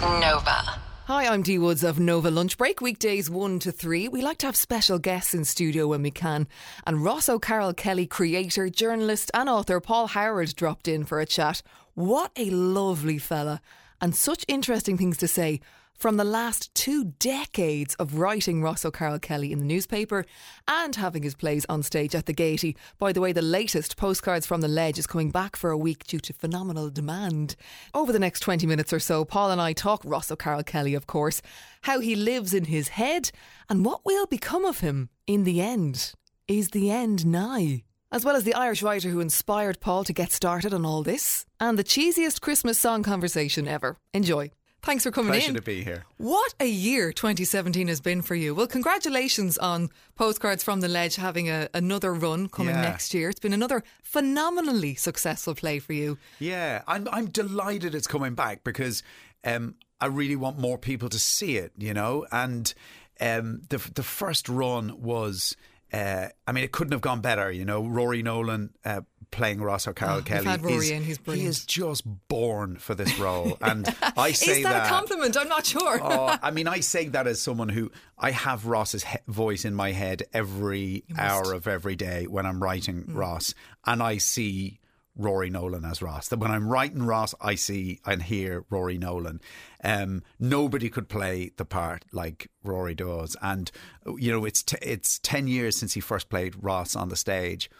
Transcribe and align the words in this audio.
Nova. 0.00 0.80
Hi, 1.08 1.26
I'm 1.26 1.42
Dee 1.42 1.58
Woods 1.58 1.84
of 1.84 2.00
Nova 2.00 2.30
Lunch 2.30 2.56
Break, 2.56 2.80
weekdays 2.80 3.28
1 3.28 3.58
to 3.58 3.70
3. 3.70 4.08
We 4.08 4.22
like 4.22 4.38
to 4.38 4.46
have 4.46 4.56
special 4.56 4.98
guests 4.98 5.34
in 5.34 5.44
studio 5.44 5.88
when 5.88 6.02
we 6.02 6.10
can. 6.10 6.48
And 6.86 7.04
Ross 7.04 7.28
O'Carroll 7.28 7.74
Kelly, 7.74 8.06
creator, 8.06 8.70
journalist, 8.70 9.30
and 9.34 9.46
author 9.46 9.78
Paul 9.78 10.06
Howard 10.06 10.56
dropped 10.56 10.88
in 10.88 11.04
for 11.04 11.20
a 11.20 11.26
chat. 11.26 11.62
What 11.92 12.32
a 12.36 12.48
lovely 12.48 13.18
fella, 13.18 13.60
and 14.00 14.16
such 14.16 14.46
interesting 14.48 14.96
things 14.96 15.18
to 15.18 15.28
say 15.28 15.60
from 16.00 16.16
the 16.16 16.24
last 16.24 16.74
two 16.74 17.12
decades 17.18 17.94
of 17.96 18.14
writing 18.14 18.62
Ross 18.62 18.86
O'Carroll 18.86 19.18
Kelly 19.18 19.52
in 19.52 19.58
the 19.58 19.66
newspaper 19.66 20.24
and 20.66 20.96
having 20.96 21.22
his 21.22 21.34
plays 21.34 21.66
on 21.68 21.82
stage 21.82 22.14
at 22.14 22.24
the 22.24 22.32
Gaiety. 22.32 22.74
By 22.98 23.12
the 23.12 23.20
way, 23.20 23.32
the 23.32 23.42
latest 23.42 23.98
Postcards 23.98 24.46
from 24.46 24.62
the 24.62 24.68
Ledge 24.68 24.98
is 24.98 25.06
coming 25.06 25.30
back 25.30 25.56
for 25.56 25.70
a 25.70 25.76
week 25.76 26.04
due 26.04 26.18
to 26.20 26.32
phenomenal 26.32 26.88
demand. 26.88 27.54
Over 27.92 28.12
the 28.12 28.18
next 28.18 28.40
20 28.40 28.66
minutes 28.66 28.94
or 28.94 28.98
so, 28.98 29.26
Paul 29.26 29.50
and 29.50 29.60
I 29.60 29.74
talk 29.74 30.00
Ross 30.02 30.30
O'Carroll 30.30 30.62
Kelly, 30.62 30.94
of 30.94 31.06
course, 31.06 31.42
how 31.82 32.00
he 32.00 32.16
lives 32.16 32.54
in 32.54 32.64
his 32.64 32.88
head, 32.88 33.30
and 33.68 33.84
what 33.84 34.04
will 34.06 34.26
become 34.26 34.64
of 34.64 34.80
him 34.80 35.10
in 35.26 35.44
the 35.44 35.60
end. 35.60 36.12
Is 36.48 36.70
the 36.70 36.90
end 36.90 37.26
nigh? 37.26 37.84
As 38.10 38.24
well 38.24 38.36
as 38.36 38.44
the 38.44 38.54
Irish 38.54 38.82
writer 38.82 39.10
who 39.10 39.20
inspired 39.20 39.80
Paul 39.80 40.04
to 40.04 40.14
get 40.14 40.32
started 40.32 40.72
on 40.72 40.86
all 40.86 41.02
this, 41.02 41.44
and 41.60 41.78
the 41.78 41.84
cheesiest 41.84 42.40
Christmas 42.40 42.78
song 42.78 43.02
conversation 43.02 43.68
ever. 43.68 43.98
Enjoy. 44.14 44.50
Thanks 44.82 45.04
for 45.04 45.10
coming 45.10 45.32
Pleasure 45.32 45.48
in. 45.50 45.54
to 45.56 45.62
be 45.62 45.84
here. 45.84 46.04
What 46.16 46.54
a 46.58 46.66
year 46.66 47.12
2017 47.12 47.88
has 47.88 48.00
been 48.00 48.22
for 48.22 48.34
you. 48.34 48.54
Well, 48.54 48.66
congratulations 48.66 49.58
on 49.58 49.90
Postcards 50.16 50.62
from 50.64 50.80
the 50.80 50.88
Ledge 50.88 51.16
having 51.16 51.50
a, 51.50 51.68
another 51.74 52.14
run 52.14 52.48
coming 52.48 52.74
Yeah. 52.74 52.80
next 52.82 53.12
year. 53.12 53.28
It's 53.28 53.40
been 53.40 53.52
another 53.52 53.82
phenomenally 54.02 54.94
successful 54.94 55.54
play 55.54 55.78
for 55.80 55.92
you. 55.92 56.16
Yeah, 56.38 56.82
I'm 56.86 57.06
I'm 57.12 57.26
delighted 57.26 57.94
it's 57.94 58.06
coming 58.06 58.34
back 58.34 58.64
because 58.64 59.02
um, 59.44 59.74
I 60.00 60.06
really 60.06 60.36
want 60.36 60.58
more 60.58 60.78
people 60.78 61.08
to 61.10 61.18
see 61.18 61.56
it, 61.58 61.72
you 61.76 61.92
know. 61.92 62.26
And 62.32 62.72
um, 63.20 63.62
the 63.68 63.78
the 63.94 64.02
first 64.02 64.48
run 64.48 65.02
was, 65.02 65.56
uh, 65.92 66.28
I 66.46 66.52
mean, 66.52 66.64
it 66.64 66.72
couldn't 66.72 66.92
have 66.92 67.00
gone 67.00 67.20
better, 67.20 67.50
you 67.50 67.64
know. 67.64 67.86
Rory 67.86 68.22
Nolan 68.22 68.70
uh, 68.84 69.00
playing 69.30 69.62
Ross 69.62 69.86
O'Carroll 69.86 70.18
oh, 70.18 70.22
Kelly. 70.22 70.46
Had 70.46 70.62
Rory 70.62 70.76
is, 70.76 70.90
in, 70.90 71.02
he's 71.04 71.18
He 71.24 71.44
is 71.44 71.64
just 71.64 72.02
born 72.28 72.76
for 72.76 72.94
this 72.94 73.18
role, 73.18 73.56
and 73.62 73.86
I 74.16 74.32
say 74.32 74.58
Is 74.58 74.64
that, 74.64 74.86
a 74.86 74.88
compliment? 74.88 75.36
I'm 75.36 75.48
not 75.48 75.66
sure. 75.66 76.00
oh, 76.02 76.36
I 76.42 76.50
mean, 76.50 76.68
I 76.68 76.80
say 76.80 77.08
that 77.08 77.26
as 77.26 77.40
someone 77.40 77.68
who 77.68 77.90
I 78.18 78.30
have 78.32 78.66
Ross's 78.66 79.04
he- 79.04 79.18
voice 79.28 79.64
in 79.64 79.74
my 79.74 79.92
head 79.92 80.24
every 80.32 81.04
hour 81.16 81.52
of 81.52 81.66
every 81.66 81.96
day 81.96 82.26
when 82.26 82.46
I'm 82.46 82.62
writing 82.62 83.02
Hmm. 83.02 83.16
Ross, 83.16 83.54
and 83.86 84.02
I 84.02 84.18
see 84.18 84.79
Rory 85.16 85.50
Nolan 85.50 85.84
as 85.84 86.00
Ross. 86.00 86.28
That 86.28 86.38
when 86.38 86.50
I'm 86.50 86.68
writing 86.68 87.02
Ross, 87.02 87.34
I 87.40 87.54
see 87.54 88.00
and 88.06 88.22
hear 88.22 88.64
Rory 88.70 88.98
Nolan. 88.98 89.40
Um, 89.82 90.22
nobody 90.38 90.88
could 90.88 91.08
play 91.08 91.52
the 91.56 91.64
part 91.64 92.04
like 92.12 92.50
Rory 92.62 92.94
does, 92.94 93.36
and 93.42 93.70
you 94.18 94.30
know, 94.30 94.44
it's 94.44 94.62
t- 94.62 94.78
it's 94.82 95.18
ten 95.18 95.46
years 95.46 95.76
since 95.76 95.94
he 95.94 96.00
first 96.00 96.28
played 96.28 96.62
Ross 96.62 96.96
on 96.96 97.08
the 97.08 97.16
stage, 97.16 97.70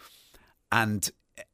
and 0.71 1.11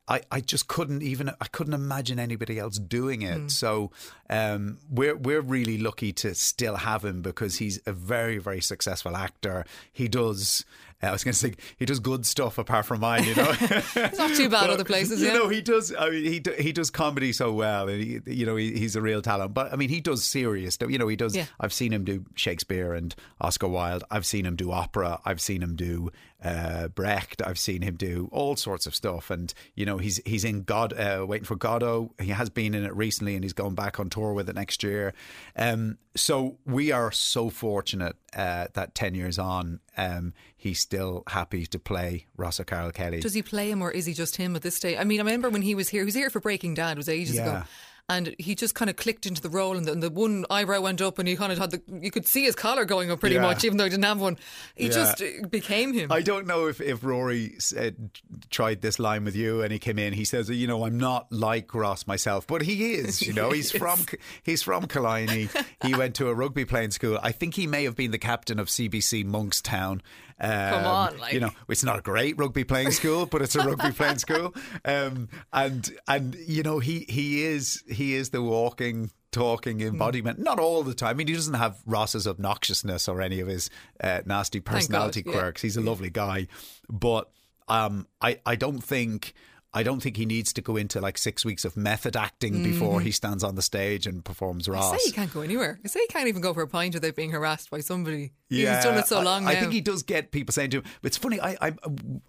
I, 0.09 0.23
I 0.31 0.41
just 0.41 0.69
couldn't 0.69 1.03
even 1.03 1.31
I 1.41 1.47
couldn't 1.47 1.75
imagine 1.75 2.19
anybody 2.19 2.59
else 2.59 2.79
doing 2.79 3.23
it. 3.23 3.51
So 3.51 3.91
um, 4.31 4.79
we're 4.89 5.17
we're 5.17 5.41
really 5.41 5.79
lucky 5.79 6.13
to 6.15 6.35
still 6.35 6.77
have 6.77 7.05
him 7.05 7.23
because 7.23 7.57
he's 7.57 7.81
a 7.87 7.93
very 7.93 8.39
very 8.39 8.61
successful 8.61 9.17
actor. 9.17 9.65
He 9.93 10.09
does. 10.09 10.65
I 11.09 11.13
was 11.13 11.25
going 11.25 11.33
to 11.33 11.39
say 11.39 11.55
he 11.79 11.85
does 11.87 12.01
good 12.01 12.25
stuff 12.27 12.59
apart 12.59 12.87
from 12.87 13.01
mine, 13.01 13.25
you 13.25 13.35
know. 13.35 13.53
it's 13.61 14.19
not 14.19 14.35
too 14.35 14.49
bad 14.49 14.63
But, 14.67 14.71
other 14.71 14.85
places, 14.85 15.21
You 15.21 15.29
yeah. 15.29 15.35
know, 15.35 15.49
he 15.49 15.61
does. 15.63 15.95
I 15.99 16.11
mean, 16.11 16.25
he 16.25 16.43
he 16.63 16.73
does 16.73 16.91
comedy 16.91 17.33
so 17.33 17.53
well, 17.53 17.89
and 17.89 18.03
he, 18.03 18.21
you 18.27 18.47
know, 18.47 18.57
he, 18.57 18.73
he's 18.79 18.97
a 18.97 19.01
real 19.03 19.23
talent. 19.23 19.55
But 19.55 19.73
I 19.73 19.77
mean, 19.77 19.89
he 19.89 20.01
does 20.01 20.25
serious. 20.25 20.75
stuff. 20.75 20.91
You 20.91 20.99
know, 20.99 21.09
he 21.09 21.17
does. 21.17 21.37
Yeah. 21.37 21.47
I've 21.61 21.73
seen 21.73 21.93
him 21.93 22.05
do 22.05 22.25
Shakespeare 22.35 22.95
and 22.95 23.15
Oscar 23.41 23.69
Wilde. 23.69 24.05
I've 24.11 24.27
seen 24.27 24.47
him 24.47 24.57
do 24.57 24.73
opera. 24.73 25.21
I've 25.25 25.41
seen 25.41 25.63
him 25.63 25.77
do 25.77 26.11
uh, 26.43 26.89
Brecht. 26.89 27.43
I've 27.43 27.59
seen 27.59 27.83
him 27.83 27.97
do 27.97 28.29
all 28.33 28.57
sorts 28.57 28.87
of 28.87 28.95
stuff. 28.95 29.31
And 29.31 29.53
you 29.75 29.85
know, 29.87 29.99
he's 29.99 30.21
he's 30.25 30.45
in 30.45 30.63
God, 30.63 30.93
uh, 30.93 31.25
waiting 31.29 31.45
for 31.47 31.57
Godot. 31.57 32.13
He 32.21 32.29
has 32.31 32.51
been 32.51 32.75
in 32.75 32.85
it 32.85 32.95
recently, 32.97 33.35
and 33.35 33.45
he's 33.45 33.53
going 33.53 33.75
back 33.75 33.99
on 34.01 34.11
tour 34.11 34.33
with 34.33 34.49
it 34.49 34.55
next 34.55 34.83
year. 34.83 35.13
Um, 35.57 35.99
so 36.15 36.57
we 36.65 36.93
are 36.93 37.13
so 37.13 37.51
fortunate 37.51 38.17
uh, 38.35 38.69
that 38.75 38.95
ten 38.95 39.15
years 39.15 39.39
on, 39.39 39.81
um, 39.97 40.33
he's 40.57 40.81
still 40.81 40.96
happy 41.29 41.67
to 41.67 41.79
play 41.79 42.27
Ross 42.37 42.61
O'Carroll 42.61 42.93
Kelly. 42.93 43.21
Does 43.21 43.35
he 43.35 43.43
play 43.43 43.71
him 43.71 43.83
or 43.83 43.91
is 43.91 44.07
he 44.07 44.13
just 44.15 44.37
him 44.37 44.57
at 44.57 44.63
this 44.63 44.75
stage? 44.77 44.97
I 44.99 45.05
mean, 45.05 45.21
I 45.21 45.25
remember 45.25 45.49
when 45.51 45.63
he 45.63 45.75
was 45.75 45.89
here, 45.89 46.03
he 46.03 46.07
was 46.07 46.15
here 46.15 46.31
for 46.31 46.41
Breaking 46.41 46.75
Dad, 46.75 46.93
it 46.93 46.97
was 46.99 47.09
ages 47.09 47.39
ago. 47.39 47.63
And 48.09 48.37
he 48.39 48.55
just 48.55 48.77
kind 48.77 48.89
of 48.89 48.95
clicked 48.95 49.27
into 49.27 49.43
the 49.43 49.49
role, 49.51 49.77
and 49.77 49.85
the, 49.85 49.91
and 49.91 50.01
the 50.01 50.11
one 50.11 50.47
eyebrow 50.49 50.81
went 50.81 51.03
up, 51.03 51.19
and 51.19 51.27
he 51.27 51.35
kind 51.35 51.51
of 51.51 51.59
had 51.59 51.73
the. 51.73 51.83
You 51.91 52.13
could 52.13 52.25
see 52.25 52.45
his 52.45 52.55
collar 52.55 52.85
going 52.85 53.11
up 53.11 53.19
pretty 53.19 53.35
Yeah. 53.35 53.41
much, 53.41 53.65
even 53.65 53.79
though 53.79 53.83
he 53.83 53.91
didn't 53.91 54.05
have 54.05 54.21
one. 54.21 54.39
He 54.77 54.85
Yeah. 54.87 54.93
just 54.93 55.21
uh, 55.21 55.49
became 55.51 55.93
him. 55.93 56.13
I 56.13 56.21
don't 56.23 56.47
know 56.47 56.69
if, 56.69 56.81
if 56.81 57.03
Rory 57.03 57.57
said, 57.59 58.11
tried 58.49 58.81
this 58.81 59.01
line 59.01 59.25
with 59.25 59.35
you 59.35 59.61
and 59.61 59.73
he 59.73 59.81
came 59.81 59.99
in. 59.99 60.13
He 60.13 60.25
says, 60.25 60.49
you 60.49 60.69
know, 60.69 60.85
I'm 60.85 60.99
not 60.99 61.33
like 61.33 61.75
Ross 61.75 62.07
myself, 62.07 62.47
but 62.47 62.63
he 62.63 62.93
is. 62.95 63.23
You 63.23 63.33
know, 63.33 63.51
he's 63.51 63.73
from 63.77 63.99
he's 64.45 64.63
from 64.63 64.87
Killiney. 64.87 65.49
He 65.83 65.93
went 65.97 66.15
to 66.15 66.29
a 66.29 66.35
rugby 66.35 66.65
playing 66.65 66.93
school. 66.93 67.19
I 67.25 67.33
think 67.33 67.55
he 67.57 67.67
may 67.67 67.83
have 67.83 67.97
been 67.97 68.13
the 68.13 68.19
captain 68.19 68.61
of 68.61 68.69
CBC 68.69 69.25
Monkstown. 69.25 70.01
Um, 70.39 70.51
Come 70.51 70.85
on, 70.85 71.19
like- 71.19 71.33
you 71.33 71.41
know, 71.41 71.51
it's 71.69 71.83
not 71.85 71.99
a 71.99 72.03
great 72.03 72.37
rugby 72.39 72.65
playing 72.65 72.91
school, 72.91 73.25
but 73.27 73.41
it's 73.43 73.55
a 73.57 73.61
rugby 73.67 73.91
playing 73.93 74.19
school. 74.19 74.55
Um, 74.85 75.29
and 75.53 75.91
and 76.07 76.35
you 76.47 76.63
know, 76.63 76.79
he 76.79 77.07
he 77.09 77.43
is 77.45 77.83
he 77.89 78.15
is 78.15 78.31
the 78.31 78.43
walking 78.43 79.11
talking 79.33 79.81
Hmm. 79.81 79.87
embodiment. 79.89 80.39
Not 80.39 80.59
all 80.59 80.83
the 80.83 80.95
time. 80.95 81.11
I 81.11 81.15
mean, 81.15 81.27
he 81.29 81.35
doesn't 81.35 81.55
have 81.55 81.79
Ross's 81.87 82.27
obnoxiousness 82.27 83.09
or 83.09 83.21
any 83.23 83.41
of 83.41 83.49
his 83.49 83.71
uh, 84.03 84.21
nasty 84.27 84.61
personality 84.61 85.23
yeah. 85.25 85.33
quirks. 85.33 85.63
He's 85.63 85.77
a 85.77 85.81
lovely 85.83 86.11
guy, 86.11 86.49
but 86.91 87.31
um, 87.69 88.07
I 88.21 88.41
I 88.45 88.57
don't 88.57 88.81
think. 88.83 89.33
I 89.77 89.83
don't 89.83 90.01
think 90.01 90.17
he 90.17 90.25
needs 90.25 90.55
to 90.55 90.63
go 90.63 90.77
into 90.77 91.03
like 91.03 91.19
six 91.19 91.45
weeks 91.45 91.67
of 91.67 91.77
method 91.77 92.17
acting 92.17 92.63
before 92.63 93.03
he 93.03 93.11
stands 93.11 93.45
on 93.45 93.57
the 93.57 93.63
stage 93.63 94.07
and 94.07 94.25
performs 94.25 94.71
Ross. 94.71 94.87
Mm-hmm. 94.87 94.95
I 94.95 94.97
say 94.97 95.05
he 95.05 95.13
can't 95.13 95.35
go 95.35 95.43
anywhere. 95.43 95.79
I 95.85 95.89
say 95.89 96.01
he 96.01 96.07
can't 96.07 96.29
even 96.29 96.41
go 96.41 96.55
for 96.55 96.63
a 96.63 96.67
pint 96.67 96.95
without 96.95 97.15
being 97.15 97.31
harassed 97.31 97.71
by 97.71 97.81
somebody. 97.81 98.33
Yeah, 98.49 98.77
He's 98.77 98.85
done 98.85 98.97
it 98.97 99.07
so 99.07 99.21
long 99.21 99.47
I, 99.47 99.53
now. 99.53 99.61
think 99.61 99.75
he 99.75 99.83
does 99.83 100.03
get 100.03 100.31
people 100.31 100.55
saying 100.55 100.71
to 100.71 100.79
him. 100.79 100.85
It's 101.03 101.19
funny. 101.19 101.39
I, 101.43 101.59
I 101.61 101.73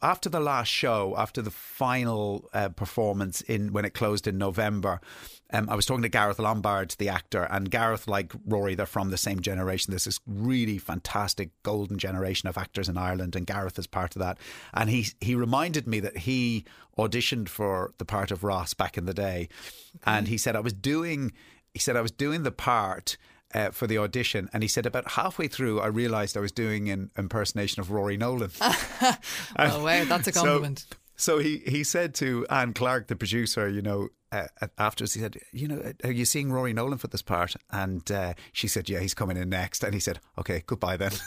after 0.02 0.28
the 0.28 0.42
last 0.42 0.68
show, 0.68 1.16
after 1.18 1.42
the 1.42 1.52
final 1.52 2.50
uh, 2.54 2.68
performance 2.68 3.40
in 3.40 3.72
when 3.72 3.86
it 3.86 3.94
closed 3.94 4.28
in 4.28 4.38
November. 4.38 5.00
Um, 5.54 5.70
I 5.70 5.76
was 5.76 5.86
talking 5.86 6.02
to 6.04 6.10
Gareth 6.10 6.40
Lombard, 6.40 6.96
the 6.98 7.10
actor, 7.10 7.44
and 7.44 7.72
Gareth, 7.72 8.08
like 8.08 8.34
Rory, 8.46 8.76
they're 8.76 8.86
from 8.86 9.12
the 9.12 9.18
same 9.18 9.40
generation. 9.40 9.92
There's 9.92 10.04
this 10.04 10.20
really 10.28 10.78
fantastic 10.78 11.52
golden 11.64 11.98
generation 11.98 12.50
of 12.50 12.58
actors 12.58 12.90
in 12.90 12.98
Ireland, 12.98 13.36
and 13.36 13.48
Gareth 13.48 13.80
is 13.80 13.88
part 13.88 14.16
of 14.16 14.20
that. 14.22 14.38
And 14.74 14.90
he 14.90 15.08
he 15.22 15.36
reminded 15.36 15.88
me 15.88 16.00
that 16.02 16.18
he 16.20 16.66
auditioned 16.98 17.48
for 17.48 17.94
the 17.98 18.06
part 18.06 18.32
of 18.32 18.44
Ross 18.44 18.74
back 18.74 18.98
in 18.98 19.06
the 19.06 19.14
day, 19.14 19.48
and 20.06 20.28
he 20.28 20.38
said 20.38 20.56
I 20.56 20.60
was 20.62 20.74
doing. 20.74 21.32
He 21.74 21.80
said 21.80 21.96
I 21.96 22.02
was 22.02 22.12
doing 22.12 22.44
the 22.44 22.52
part 22.52 23.18
uh, 23.54 23.70
for 23.72 23.88
the 23.88 23.98
audition, 23.98 24.50
and 24.52 24.64
he 24.64 24.68
said 24.68 24.86
about 24.86 25.12
halfway 25.12 25.48
through, 25.48 25.80
I 25.80 25.88
realised 25.88 26.36
I 26.36 26.42
was 26.42 26.52
doing 26.52 26.90
an 26.90 27.12
impersonation 27.18 27.80
of 27.80 27.92
Rory 27.92 28.18
Nolan. 28.18 28.52
Oh, 29.60 29.84
wow, 29.84 30.04
that's 30.06 30.28
a 30.28 30.32
compliment. 30.34 30.86
So, 30.90 30.98
he, 31.40 31.58
he 31.66 31.84
said 31.84 32.14
to 32.16 32.46
Anne 32.50 32.74
Clarke, 32.74 33.08
the 33.08 33.16
producer, 33.16 33.68
you 33.68 33.82
know, 33.82 34.10
uh, 34.32 34.48
afterwards, 34.78 35.14
he 35.14 35.22
said, 35.22 35.38
you 35.52 35.68
know, 35.68 35.94
are 36.04 36.12
you 36.12 36.26
seeing 36.26 36.52
Rory 36.52 36.74
Nolan 36.74 36.98
for 36.98 37.08
this 37.08 37.22
part? 37.22 37.56
And 37.72 38.10
uh, 38.12 38.34
she 38.52 38.68
said, 38.68 38.90
yeah, 38.90 39.00
he's 39.00 39.14
coming 39.14 39.38
in 39.38 39.50
next. 39.50 39.84
And 39.84 39.94
he 39.94 40.00
said, 40.00 40.20
okay, 40.38 40.64
goodbye 40.66 40.98
then. 40.98 41.12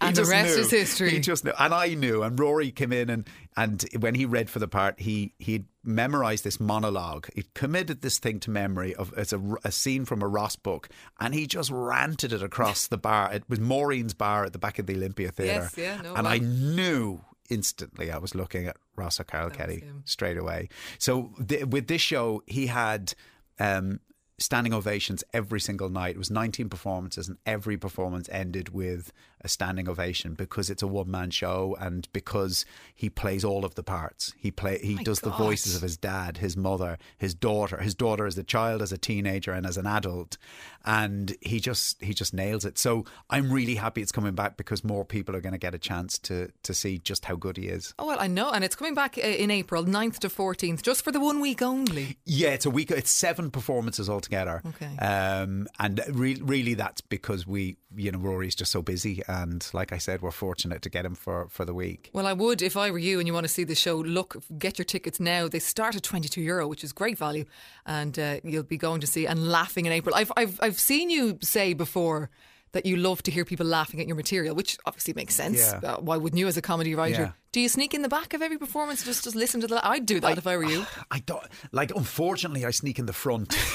And 0.00 0.16
the 0.16 0.24
rest 0.24 0.56
knew. 0.56 0.62
is 0.62 0.70
history. 0.70 1.10
He 1.10 1.20
just 1.20 1.44
knew, 1.44 1.52
and 1.58 1.72
I 1.72 1.94
knew. 1.94 2.22
And 2.22 2.38
Rory 2.38 2.70
came 2.70 2.92
in, 2.92 3.08
and 3.08 3.28
and 3.56 3.84
when 4.00 4.14
he 4.14 4.24
read 4.24 4.50
for 4.50 4.58
the 4.58 4.66
part, 4.66 4.98
he 4.98 5.34
he 5.38 5.66
memorized 5.84 6.44
this 6.44 6.58
monologue. 6.58 7.28
He 7.34 7.44
committed 7.54 8.02
this 8.02 8.18
thing 8.18 8.40
to 8.40 8.50
memory 8.50 8.94
of 8.94 9.14
as 9.14 9.32
a, 9.32 9.40
a 9.64 9.70
scene 9.70 10.04
from 10.04 10.22
a 10.22 10.26
Ross 10.26 10.56
book, 10.56 10.88
and 11.20 11.32
he 11.32 11.46
just 11.46 11.70
ranted 11.70 12.32
it 12.32 12.42
across 12.42 12.88
the 12.88 12.98
bar. 12.98 13.32
It 13.32 13.44
was 13.48 13.60
Maureen's 13.60 14.14
bar 14.14 14.44
at 14.44 14.52
the 14.52 14.58
back 14.58 14.78
of 14.78 14.86
the 14.86 14.96
Olympia 14.96 15.30
Theatre. 15.30 15.70
Yes, 15.76 15.78
yeah, 15.78 16.02
no, 16.02 16.14
and 16.14 16.26
I 16.26 16.38
knew 16.38 17.20
instantly 17.52 18.10
I 18.10 18.18
was 18.18 18.34
looking 18.34 18.66
at 18.66 18.76
Ross 18.96 19.20
O'Carroll 19.20 19.50
Kelly 19.50 19.84
straight 20.04 20.36
away. 20.36 20.68
So 20.98 21.32
th- 21.46 21.66
with 21.66 21.86
this 21.86 22.00
show, 22.00 22.42
he 22.46 22.66
had. 22.66 23.14
Um, 23.60 24.00
Standing 24.38 24.74
ovations 24.74 25.22
every 25.32 25.60
single 25.60 25.88
night. 25.88 26.16
It 26.16 26.18
was 26.18 26.30
19 26.30 26.68
performances, 26.68 27.28
and 27.28 27.38
every 27.46 27.76
performance 27.76 28.28
ended 28.32 28.70
with 28.70 29.12
a 29.44 29.48
standing 29.48 29.88
ovation 29.88 30.34
because 30.34 30.70
it's 30.70 30.82
a 30.82 30.86
one 30.86 31.10
man 31.10 31.30
show 31.30 31.76
and 31.80 32.08
because 32.12 32.64
he 32.94 33.10
plays 33.10 33.44
all 33.44 33.64
of 33.64 33.74
the 33.74 33.82
parts. 33.82 34.32
He 34.36 34.50
play 34.50 34.78
he 34.82 34.94
My 34.96 35.02
does 35.02 35.20
the 35.20 35.30
voices 35.30 35.74
of 35.74 35.82
his 35.82 35.96
dad, 35.96 36.38
his 36.38 36.56
mother, 36.56 36.98
his 37.18 37.34
daughter, 37.34 37.78
his 37.78 37.94
daughter 37.94 38.26
as 38.26 38.38
a 38.38 38.44
child, 38.44 38.82
as 38.82 38.92
a 38.92 38.98
teenager, 38.98 39.52
and 39.52 39.66
as 39.66 39.76
an 39.76 39.86
adult, 39.86 40.36
and 40.84 41.36
he 41.40 41.60
just 41.60 42.02
he 42.02 42.14
just 42.14 42.34
nails 42.34 42.64
it. 42.64 42.78
So 42.78 43.04
I'm 43.30 43.52
really 43.52 43.76
happy 43.76 44.02
it's 44.02 44.12
coming 44.12 44.34
back 44.34 44.56
because 44.56 44.84
more 44.84 45.04
people 45.04 45.34
are 45.36 45.40
going 45.40 45.52
to 45.52 45.58
get 45.58 45.74
a 45.74 45.78
chance 45.78 46.18
to 46.20 46.50
to 46.62 46.74
see 46.74 46.98
just 46.98 47.24
how 47.24 47.36
good 47.36 47.56
he 47.56 47.68
is. 47.68 47.94
Oh 47.98 48.06
well, 48.06 48.18
I 48.20 48.26
know, 48.26 48.50
and 48.50 48.64
it's 48.64 48.76
coming 48.76 48.94
back 48.94 49.18
uh, 49.18 49.26
in 49.26 49.50
April, 49.50 49.84
9th 49.84 50.18
to 50.20 50.30
fourteenth, 50.30 50.82
just 50.82 51.02
for 51.02 51.12
the 51.12 51.20
one 51.20 51.40
week 51.40 51.62
only. 51.62 52.18
Yeah, 52.24 52.50
it's 52.50 52.66
a 52.66 52.70
week. 52.70 52.90
It's 52.90 53.10
seven 53.10 53.50
performances 53.50 54.08
altogether. 54.08 54.62
Okay. 54.66 54.96
Um, 54.98 55.68
and 55.78 56.00
re- 56.10 56.40
really, 56.42 56.74
that's 56.74 57.00
because 57.00 57.46
we, 57.46 57.76
you 57.94 58.12
know, 58.12 58.18
Rory's 58.18 58.54
just 58.54 58.72
so 58.72 58.82
busy, 58.82 59.22
and 59.32 59.68
like 59.72 59.92
I 59.92 59.98
said, 59.98 60.20
we're 60.20 60.30
fortunate 60.30 60.82
to 60.82 60.90
get 60.90 61.04
him 61.04 61.14
for 61.14 61.48
for 61.48 61.64
the 61.64 61.74
week. 61.74 62.10
Well, 62.12 62.26
I 62.26 62.32
would 62.32 62.62
if 62.62 62.76
I 62.76 62.90
were 62.90 62.98
you 62.98 63.18
and 63.18 63.26
you 63.26 63.32
want 63.32 63.44
to 63.44 63.52
see 63.52 63.64
the 63.64 63.74
show. 63.74 63.96
Look, 63.96 64.36
get 64.58 64.78
your 64.78 64.84
tickets 64.84 65.18
now. 65.18 65.48
They 65.48 65.58
start 65.58 65.96
at 65.96 66.02
twenty 66.02 66.28
two 66.28 66.42
euro, 66.42 66.68
which 66.68 66.84
is 66.84 66.92
great 66.92 67.18
value, 67.18 67.46
and 67.86 68.18
uh, 68.18 68.40
you'll 68.44 68.62
be 68.62 68.76
going 68.78 69.00
to 69.00 69.06
see 69.06 69.26
and 69.26 69.48
laughing 69.50 69.86
in 69.86 69.92
April. 69.92 70.14
I've 70.14 70.32
I've 70.36 70.60
I've 70.62 70.78
seen 70.78 71.10
you 71.10 71.38
say 71.40 71.74
before. 71.74 72.30
That 72.72 72.86
you 72.86 72.96
love 72.96 73.22
to 73.24 73.30
hear 73.30 73.44
people 73.44 73.66
laughing 73.66 74.00
at 74.00 74.06
your 74.06 74.16
material, 74.16 74.54
which 74.54 74.78
obviously 74.86 75.12
makes 75.12 75.34
sense. 75.34 75.58
Yeah. 75.58 75.80
Uh, 75.90 75.96
why 76.00 76.16
wouldn't 76.16 76.40
you, 76.40 76.46
as 76.48 76.56
a 76.56 76.62
comedy 76.62 76.94
writer? 76.94 77.20
Yeah. 77.20 77.32
Do 77.52 77.60
you 77.60 77.68
sneak 77.68 77.92
in 77.92 78.00
the 78.00 78.08
back 78.08 78.32
of 78.32 78.40
every 78.40 78.56
performance 78.56 79.04
just 79.04 79.24
just 79.24 79.36
listen 79.36 79.60
to 79.60 79.66
the? 79.66 79.86
I'd 79.86 80.06
do 80.06 80.20
that 80.20 80.38
if 80.38 80.46
I 80.46 80.56
were 80.56 80.64
you. 80.64 80.86
I 81.10 81.18
don't 81.18 81.42
like. 81.70 81.94
Unfortunately, 81.94 82.64
I 82.64 82.70
sneak 82.70 82.98
in 82.98 83.04
the 83.06 83.12
front. 83.12 83.54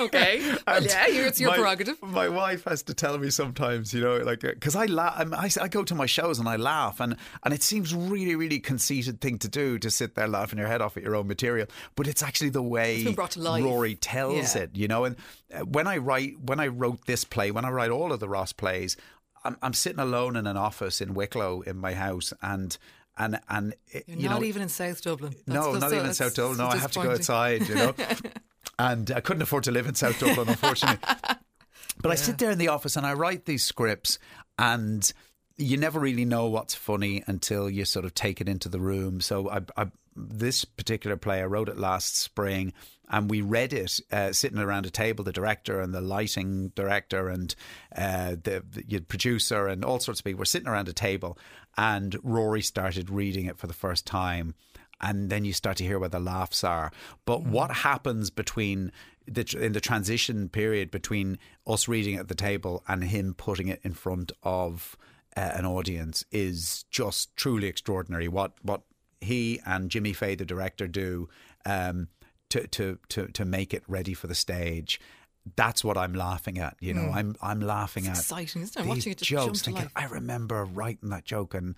Okay, 0.00 0.40
well, 0.66 0.82
yeah, 0.84 1.06
it's 1.08 1.40
your 1.40 1.50
my, 1.50 1.56
prerogative. 1.56 2.00
My 2.02 2.28
wife 2.28 2.64
has 2.64 2.84
to 2.84 2.94
tell 2.94 3.18
me 3.18 3.30
sometimes, 3.30 3.92
you 3.92 4.00
know, 4.00 4.18
like 4.18 4.40
because 4.40 4.76
I 4.76 4.86
laugh. 4.86 5.26
I, 5.32 5.50
I 5.60 5.66
go 5.68 5.82
to 5.82 5.94
my 5.94 6.06
shows 6.06 6.38
and 6.38 6.48
I 6.48 6.54
laugh, 6.54 7.00
and 7.00 7.16
and 7.42 7.52
it 7.52 7.62
seems 7.64 7.92
really, 7.92 8.36
really 8.36 8.60
conceited 8.60 9.20
thing 9.20 9.38
to 9.38 9.48
do 9.48 9.78
to 9.80 9.90
sit 9.90 10.14
there 10.14 10.28
laughing 10.28 10.58
your 10.58 10.68
head 10.68 10.80
off 10.80 10.96
at 10.96 11.02
your 11.02 11.16
own 11.16 11.26
material. 11.26 11.66
But 11.96 12.06
it's 12.06 12.22
actually 12.22 12.50
the 12.50 12.62
way 12.62 13.12
brought 13.12 13.32
to 13.32 13.40
life. 13.40 13.64
Rory 13.64 13.96
tells 13.96 14.54
Yeah. 14.54 14.62
it, 14.62 14.70
you 14.76 14.86
know. 14.86 15.04
And 15.04 15.16
uh, 15.52 15.60
when 15.64 15.88
I 15.88 15.96
write, 15.96 16.38
when 16.40 16.60
I 16.60 16.68
wrote 16.68 17.06
this 17.06 17.24
play, 17.24 17.50
when 17.50 17.64
I 17.64 17.70
write 17.70 17.90
all 17.90 18.12
of 18.12 18.20
the 18.20 18.28
Ross 18.28 18.52
plays, 18.52 18.96
I'm, 19.44 19.56
I'm 19.62 19.72
sitting 19.74 20.00
alone 20.00 20.36
in 20.36 20.46
an 20.46 20.56
office 20.56 21.00
in 21.00 21.14
Wicklow 21.14 21.62
in 21.62 21.76
my 21.76 21.94
house, 21.94 22.32
and 22.40 22.76
and 23.18 23.40
and 23.48 23.74
eh, 23.92 24.00
You're 24.06 24.18
you 24.18 24.28
not 24.28 24.40
know, 24.40 24.46
even 24.46 24.62
in 24.62 24.68
South 24.68 25.02
Dublin. 25.02 25.34
That's 25.46 25.48
no, 25.48 25.72
not 25.72 25.90
so 25.90 25.96
even 25.96 26.06
in 26.06 26.14
South 26.14 26.34
Dublin. 26.34 26.58
No, 26.58 26.66
I 26.68 26.76
have 26.76 26.92
to 26.92 27.02
go 27.02 27.10
outside, 27.10 27.68
you 27.68 27.74
know. 27.74 27.94
and 28.78 29.10
I 29.10 29.20
couldn't 29.20 29.42
afford 29.42 29.64
to 29.64 29.70
live 29.70 29.86
in 29.86 29.94
South 29.94 30.18
Dublin, 30.18 30.48
unfortunately. 30.48 30.98
But 32.00 32.12
I 32.12 32.14
sit 32.14 32.38
there 32.38 32.52
in 32.52 32.58
the 32.58 32.68
office 32.68 32.96
and 32.96 33.04
I 33.04 33.14
write 33.14 33.44
these 33.44 33.64
scripts, 33.64 34.20
and 34.56 35.10
you 35.56 35.76
never 35.76 35.98
really 35.98 36.24
know 36.24 36.46
what's 36.46 36.74
funny 36.74 37.24
until 37.26 37.68
you 37.68 37.84
sort 37.84 38.04
of 38.04 38.14
take 38.14 38.40
it 38.40 38.48
into 38.48 38.68
the 38.68 38.78
room. 38.78 39.20
So 39.20 39.50
I, 39.50 39.62
I 39.76 39.86
this 40.14 40.64
particular 40.64 41.16
play, 41.16 41.40
I 41.40 41.46
wrote 41.46 41.68
it 41.68 41.76
last 41.76 42.16
spring, 42.16 42.72
and 43.10 43.30
we 43.30 43.40
read 43.40 43.72
it 43.72 44.00
uh, 44.12 44.32
sitting 44.32 44.58
around 44.58 44.86
a 44.86 44.90
table. 44.90 45.24
The 45.24 45.32
director 45.32 45.80
and 45.80 45.94
the 45.94 46.00
lighting 46.00 46.72
director 46.74 47.28
and 47.28 47.54
uh, 47.96 48.36
the, 48.42 48.62
the 48.70 49.00
producer 49.00 49.66
and 49.66 49.84
all 49.84 50.00
sorts 50.00 50.20
of 50.20 50.24
people 50.24 50.40
were 50.40 50.44
sitting 50.44 50.68
around 50.68 50.88
a 50.88 50.92
table, 50.92 51.38
and 51.76 52.16
Rory 52.22 52.62
started 52.62 53.10
reading 53.10 53.46
it 53.46 53.58
for 53.58 53.66
the 53.66 53.72
first 53.74 54.06
time 54.06 54.54
and 55.00 55.30
then 55.30 55.44
you 55.44 55.52
start 55.52 55.76
to 55.76 55.84
hear 55.84 55.98
where 55.98 56.08
the 56.08 56.18
laughs 56.18 56.64
are. 56.64 56.90
But 57.24 57.44
what 57.44 57.70
happens 57.70 58.30
between 58.30 58.90
the 59.26 59.56
in 59.60 59.72
the 59.72 59.80
transition 59.80 60.48
period 60.48 60.90
between 60.90 61.38
us 61.66 61.86
reading 61.86 62.16
at 62.16 62.28
the 62.28 62.34
table 62.34 62.82
and 62.88 63.04
him 63.04 63.34
putting 63.34 63.68
it 63.68 63.80
in 63.82 63.92
front 63.92 64.32
of 64.42 64.96
uh, 65.36 65.40
an 65.54 65.66
audience 65.66 66.24
is 66.32 66.84
just 66.90 67.36
truly 67.36 67.68
extraordinary. 67.68 68.28
What 68.28 68.52
what 68.62 68.82
he 69.20 69.60
and 69.66 69.90
Jimmy 69.90 70.12
Fay, 70.12 70.34
the 70.34 70.44
director, 70.44 70.88
do 70.88 71.28
um, 71.66 72.08
to 72.50 72.66
to 72.68 72.98
to 73.08 73.28
to 73.28 73.44
make 73.44 73.74
it 73.74 73.82
ready 73.88 74.14
for 74.14 74.26
the 74.26 74.34
stage. 74.34 75.00
That's 75.56 75.82
what 75.82 75.96
I'm 75.96 76.14
laughing 76.14 76.58
at. 76.58 76.76
You 76.80 76.94
know, 76.94 77.08
hmm. 77.08 77.14
I'm 77.14 77.36
I'm 77.40 77.60
laughing 77.60 78.06
at 78.06 78.18
exciting, 78.18 78.62
isn't 78.62 78.76
it? 78.76 78.82
these 78.82 78.88
Watching 78.88 79.12
it 79.12 79.18
jokes. 79.18 79.62
thinking. 79.62 79.90
I 79.96 80.06
remember 80.06 80.64
writing 80.64 81.10
that 81.10 81.24
joke, 81.24 81.54
and 81.54 81.74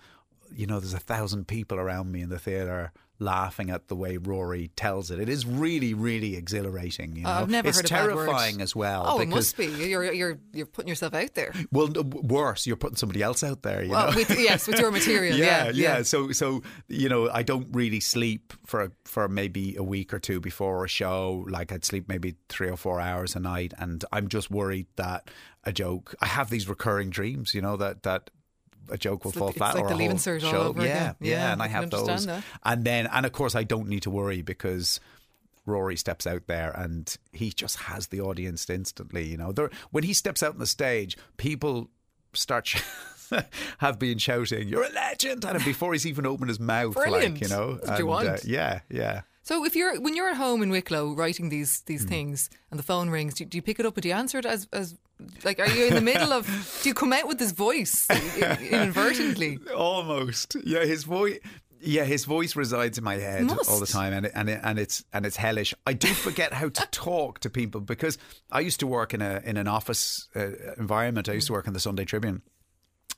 you 0.53 0.67
know, 0.67 0.79
there's 0.79 0.93
a 0.93 0.99
thousand 0.99 1.47
people 1.47 1.77
around 1.77 2.11
me 2.11 2.21
in 2.21 2.29
the 2.29 2.39
theatre 2.39 2.91
laughing 3.21 3.69
at 3.69 3.87
the 3.87 3.95
way 3.95 4.17
Rory 4.17 4.69
tells 4.75 5.11
it. 5.11 5.19
It 5.19 5.29
is 5.29 5.45
really, 5.45 5.93
really 5.93 6.35
exhilarating. 6.35 7.15
You 7.15 7.23
know? 7.23 7.29
Uh, 7.29 7.41
I've 7.41 7.49
never 7.49 7.69
it's 7.69 7.77
heard 7.77 7.85
a 7.85 7.89
bad 7.93 8.15
word. 8.15 8.25
terrifying 8.25 8.61
as 8.61 8.75
well. 8.75 9.05
Oh, 9.07 9.19
it 9.21 9.29
must 9.29 9.55
be. 9.55 9.67
You're 9.67 10.11
you're 10.11 10.39
you're 10.51 10.65
putting 10.65 10.89
yourself 10.89 11.13
out 11.13 11.33
there. 11.35 11.53
Well, 11.71 11.87
no, 11.87 12.01
worse, 12.01 12.65
you're 12.67 12.75
putting 12.75 12.97
somebody 12.97 13.21
else 13.21 13.43
out 13.43 13.61
there. 13.61 13.83
You 13.83 13.91
Well, 13.91 14.11
know? 14.11 14.17
with, 14.17 14.37
yes, 14.39 14.67
with 14.67 14.79
your 14.79 14.91
material. 14.91 15.37
yeah, 15.37 15.65
yeah, 15.65 15.71
yeah, 15.97 16.01
So, 16.03 16.31
so 16.31 16.63
you 16.87 17.07
know, 17.07 17.29
I 17.29 17.43
don't 17.43 17.67
really 17.71 17.99
sleep 17.99 18.53
for 18.65 18.91
for 19.05 19.29
maybe 19.29 19.75
a 19.75 19.83
week 19.83 20.13
or 20.13 20.19
two 20.19 20.39
before 20.39 20.83
a 20.83 20.89
show. 20.89 21.45
Like 21.47 21.71
I'd 21.71 21.85
sleep 21.85 22.09
maybe 22.09 22.35
three 22.49 22.69
or 22.69 22.77
four 22.77 22.99
hours 22.99 23.35
a 23.35 23.39
night, 23.39 23.73
and 23.77 24.03
I'm 24.11 24.27
just 24.27 24.49
worried 24.51 24.87
that 24.95 25.29
a 25.63 25.71
joke. 25.71 26.15
I 26.21 26.25
have 26.25 26.49
these 26.49 26.67
recurring 26.67 27.11
dreams. 27.11 27.53
You 27.53 27.61
know 27.61 27.77
that 27.77 28.03
that. 28.03 28.29
A 28.89 28.97
joke 28.97 29.23
will 29.23 29.31
It's 29.31 29.37
fall 29.37 29.47
like- 29.47 29.55
it's 29.55 29.57
flat 29.59 29.75
like 29.75 29.83
or 29.85 29.87
the 29.89 29.93
a 29.95 29.97
Leaving 29.97 30.17
whole 30.17 30.35
Cert 30.39 30.43
all 30.53 30.61
over 30.67 30.81
yeah, 30.85 30.87
again. 30.87 31.15
yeah, 31.21 31.29
Yeah, 31.31 31.53
and 31.53 31.61
I 31.61 31.65
I 31.65 31.67
have 31.69 31.83
understand 31.83 32.09
those. 32.19 32.25
that. 32.25 32.43
And 32.63 32.83
then, 32.83 33.07
and 33.07 33.25
of 33.25 33.31
course, 33.31 33.55
I 33.55 33.63
don't 33.63 33.87
need 33.87 34.03
to 34.03 34.09
worry 34.09 34.41
because 34.41 34.99
Rory 35.65 35.95
steps 35.95 36.25
out 36.27 36.47
there 36.47 36.71
and 36.71 37.15
he 37.31 37.51
just 37.51 37.77
has 37.81 38.07
the 38.07 38.19
audience 38.21 38.69
instantly. 38.69 39.25
You 39.27 39.37
know, 39.37 39.51
there, 39.51 39.69
when 39.91 40.03
he 40.03 40.13
steps 40.13 40.41
out 40.43 40.53
on 40.53 40.59
the 40.59 40.67
stage, 40.67 41.17
people 41.37 41.89
start. 42.33 42.67
sh- 42.67 42.81
have 43.77 43.97
been 43.97 44.17
shouting, 44.17 44.67
"You're 44.67 44.83
a 44.83 44.89
legend!" 44.91 45.45
and 45.45 45.63
before 45.63 45.93
he's 45.93 46.05
even 46.05 46.25
opened 46.25 46.49
his 46.49 46.59
mouth, 46.59 46.95
Brilliant. 46.95 47.35
like 47.35 47.41
you 47.41 47.47
know, 47.47 47.79
and, 47.87 48.09
uh, 48.09 48.37
yeah, 48.43 48.81
yeah. 48.89 49.21
So 49.43 49.65
if 49.65 49.75
you're 49.75 49.99
when 49.99 50.15
you're 50.15 50.29
at 50.29 50.37
home 50.37 50.61
in 50.61 50.69
Wicklow 50.69 51.13
writing 51.13 51.49
these 51.49 51.81
these 51.81 52.03
things 52.03 52.49
and 52.69 52.77
the 52.77 52.83
phone 52.83 53.09
rings, 53.09 53.33
do, 53.33 53.45
do 53.45 53.57
you 53.57 53.61
pick 53.61 53.79
it 53.79 53.85
up 53.85 53.97
or 53.97 54.01
do 54.01 54.09
you 54.09 54.13
answer 54.13 54.37
it 54.37 54.45
as 54.45 54.67
as 54.71 54.97
like 55.43 55.59
are 55.59 55.67
you 55.67 55.85
in 55.85 55.95
the 55.95 56.01
middle 56.01 56.31
of 56.31 56.79
do 56.83 56.89
you 56.89 56.93
come 56.93 57.13
out 57.13 57.27
with 57.27 57.39
this 57.39 57.51
voice 57.51 58.07
inadvertently? 58.71 59.59
Almost, 59.75 60.57
yeah. 60.63 60.85
His 60.85 61.03
voice, 61.03 61.39
yeah, 61.79 62.03
his 62.03 62.25
voice 62.25 62.55
resides 62.55 62.97
in 62.97 63.03
my 63.03 63.15
head 63.15 63.49
all 63.67 63.79
the 63.79 63.87
time, 63.87 64.13
and 64.13 64.25
it, 64.27 64.31
and 64.35 64.49
it, 64.49 64.59
and 64.63 64.77
it's 64.77 65.03
and 65.11 65.25
it's 65.25 65.37
hellish. 65.37 65.73
I 65.87 65.93
do 65.93 66.09
forget 66.09 66.53
how 66.53 66.69
to 66.69 66.87
talk 66.91 67.39
to 67.39 67.49
people 67.49 67.81
because 67.81 68.17
I 68.51 68.59
used 68.59 68.79
to 68.81 68.87
work 68.87 69.13
in 69.13 69.21
a 69.21 69.41
in 69.43 69.57
an 69.57 69.67
office 69.67 70.27
uh, 70.35 70.51
environment. 70.77 71.29
I 71.29 71.33
used 71.33 71.47
to 71.47 71.53
work 71.53 71.67
in 71.67 71.73
the 71.73 71.79
Sunday 71.79 72.05
Tribune. 72.05 72.43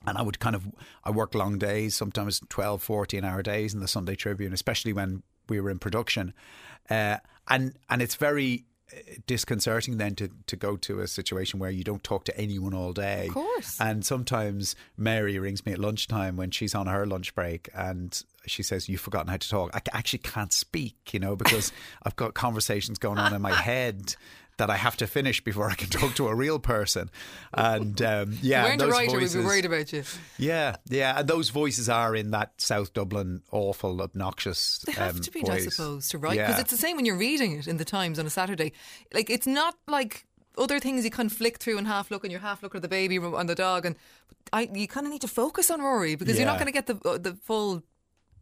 And 0.06 0.18
I 0.18 0.22
would 0.22 0.38
kind 0.38 0.54
of, 0.54 0.68
I 1.06 1.12
work 1.12 1.34
long 1.34 1.58
days, 1.58 1.96
sometimes 1.96 2.42
12, 2.50 2.84
14 2.84 3.24
hour 3.24 3.42
days 3.42 3.74
in 3.74 3.80
the 3.80 3.88
Sunday 3.88 4.16
Tribune, 4.16 4.52
especially 4.52 4.92
when 4.92 5.24
we 5.50 5.60
were 5.60 5.70
in 5.70 5.80
production. 5.80 6.34
Uh, 6.90 7.18
and, 7.50 7.74
and 7.90 8.02
it's 8.02 8.16
very 8.16 8.66
uh, 8.92 8.98
disconcerting 9.28 9.98
then 9.98 10.16
to, 10.16 10.30
to 10.48 10.56
go 10.56 10.78
to 10.78 11.00
a 11.00 11.08
situation 11.08 11.60
where 11.60 11.72
you 11.72 11.84
don't 11.84 12.04
talk 12.04 12.26
to 12.26 12.38
anyone 12.38 12.74
all 12.74 12.94
day. 12.94 13.28
Of 13.28 13.34
course. 13.34 13.78
And 13.80 14.06
sometimes 14.06 14.76
Mary 14.98 15.38
rings 15.40 15.66
me 15.66 15.74
at 15.74 15.80
lunchtime 15.80 16.38
when 16.38 16.52
she's 16.52 16.76
on 16.76 16.88
her 16.88 17.06
lunch 17.06 17.36
break 17.36 17.70
and 17.74 18.22
she 18.46 18.64
says, 18.64 18.90
You've 18.90 19.02
forgotten 19.02 19.30
how 19.30 19.38
to 19.38 19.50
talk. 19.50 19.72
I 19.74 19.82
actually 19.94 20.20
can't 20.20 20.52
speak, 20.52 21.14
you 21.14 21.20
know, 21.20 21.36
because 21.36 21.72
I've 22.04 22.16
got 22.16 22.34
conversations 22.34 22.98
going 22.98 23.18
on 23.18 23.34
in 23.34 23.42
my 23.42 23.54
head 23.54 24.16
that 24.58 24.70
I 24.70 24.78
have 24.78 24.98
to 24.98 25.08
finish 25.08 25.44
before 25.44 25.70
I 25.70 25.76
can 25.76 25.90
talk 25.90 26.16
to 26.16 26.28
a 26.28 26.36
real 26.36 26.60
person. 26.60 27.10
And 27.54 28.02
um, 28.02 28.38
yeah, 28.42 28.64
you 28.64 28.70
weren't 28.70 28.82
a 28.82 28.86
those 28.86 28.92
writer, 28.94 29.18
we'd 29.18 29.34
be 29.34 29.40
worried 29.40 29.66
about 29.66 29.94
you. 29.94 30.04
yeah, 30.38 30.76
yeah, 30.90 31.20
and 31.20 31.28
those 31.28 31.50
voices 31.50 31.90
are 31.90 32.16
in 32.16 32.32
that 32.32 32.54
South 32.62 32.94
Dublin 32.94 33.42
awful, 33.52 34.02
obnoxious. 34.02 34.80
They 34.86 34.94
have 34.94 35.16
um, 35.16 35.22
to 35.22 35.32
be, 35.32 35.42
voice. 35.42 35.68
I 35.68 35.70
suppose, 35.70 36.08
to 36.10 36.18
write 36.18 36.38
because 36.38 36.56
Yeah. 36.56 36.62
it's 36.62 36.72
the 36.72 36.78
same 36.78 36.96
when 36.96 37.06
you're 37.06 37.18
reading 37.18 37.54
it 37.54 37.68
in 37.68 37.78
the 37.78 37.86
Times 37.86 38.20
on 38.20 38.26
a 38.26 38.30
Saturday. 38.30 38.74
Like 39.14 39.30
it's 39.30 39.48
not 39.48 39.76
like 39.88 40.26
other 40.58 40.80
things 40.80 41.04
you 41.04 41.12
can 41.12 41.30
flick 41.30 41.58
through 41.58 41.78
and 41.78 41.88
half 41.88 42.12
look, 42.12 42.24
and 42.24 42.32
you're 42.32 42.42
half 42.42 42.62
looking 42.62 42.78
at 42.78 42.84
the 42.84 42.88
baby 42.88 43.18
and 43.18 43.50
the 43.50 43.56
dog, 43.56 43.86
and 43.86 43.96
I 44.52 44.70
you 44.74 44.88
kind 44.88 45.06
of 45.08 45.12
need 45.12 45.22
to 45.22 45.28
focus 45.28 45.72
on 45.72 45.82
Rory 45.82 46.16
because 46.16 46.38
you're 46.38 46.46
not 46.46 46.60
going 46.60 46.68
to 46.68 46.72
get 46.72 46.88
the 46.88 46.98
uh, 47.10 47.18
the 47.18 47.34
full 47.44 47.82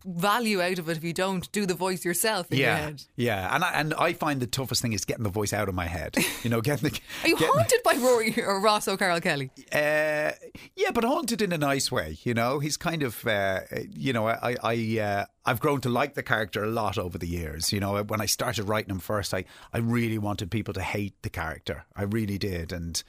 value 0.06 0.62
out 0.62 0.80
of 0.80 0.90
it 0.90 0.98
if 0.98 1.04
you 1.04 1.14
don't 1.14 1.52
do 1.52 1.66
the 1.66 1.74
voice 1.74 2.04
yourself 2.04 2.52
in 2.52 2.58
your 2.58 2.68
Yeah, 2.68 2.76
head. 2.78 3.04
yeah, 3.16 3.56
and 3.56 3.64
I, 3.64 3.72
and 3.74 3.94
I 3.96 4.14
find 4.14 4.40
the 4.42 4.48
toughest 4.48 4.82
thing 4.82 4.94
is 4.94 5.06
getting 5.06 5.24
the 5.24 5.30
voice 5.30 5.54
out 5.54 5.70
of 5.70 5.76
my 5.76 5.86
head. 5.86 6.16
You 6.44 6.50
know, 6.50 6.62
getting 6.62 6.90
the. 6.90 7.00
Are 7.24 7.28
you 7.30 7.36
haunted 7.38 7.82
by 7.84 7.94
Rory 7.94 8.34
or 8.42 8.60
Ross 8.60 8.88
O'Carroll 8.88 9.20
Kelly? 9.22 9.52
Uh, 9.72 10.32
yeah, 10.76 10.92
but 10.94 11.04
haunted 11.04 11.42
in 11.42 11.52
a 11.54 11.58
nice 11.58 11.92
way. 11.92 12.18
You 12.24 12.34
know, 12.34 12.60
he's 12.60 12.78
kind 12.78 13.04
of, 13.04 13.26
uh, 13.28 13.62
you 13.90 14.12
know, 14.14 14.28
I, 14.28 14.56
I, 14.64 15.00
uh, 15.00 15.26
I've 15.46 15.60
grown 15.60 15.82
to 15.82 15.90
like 15.90 16.16
the 16.16 16.24
character 16.24 16.64
a 16.64 16.68
lot 16.70 16.98
over 16.98 17.18
the 17.18 17.28
years. 17.28 17.72
You 17.72 17.80
know, 17.80 18.02
when 18.04 18.22
I 18.22 18.26
started 18.26 18.64
writing 18.68 18.90
him 18.92 19.00
first, 19.00 19.34
I, 19.34 19.46
I 19.74 19.78
really 19.80 20.18
wanted 20.18 20.50
people 20.52 20.74
to 20.74 20.82
hate 20.82 21.14
the 21.22 21.30
character. 21.30 21.86
I 21.96 22.04
really 22.04 22.38
did, 22.38 22.72
and 22.72 23.02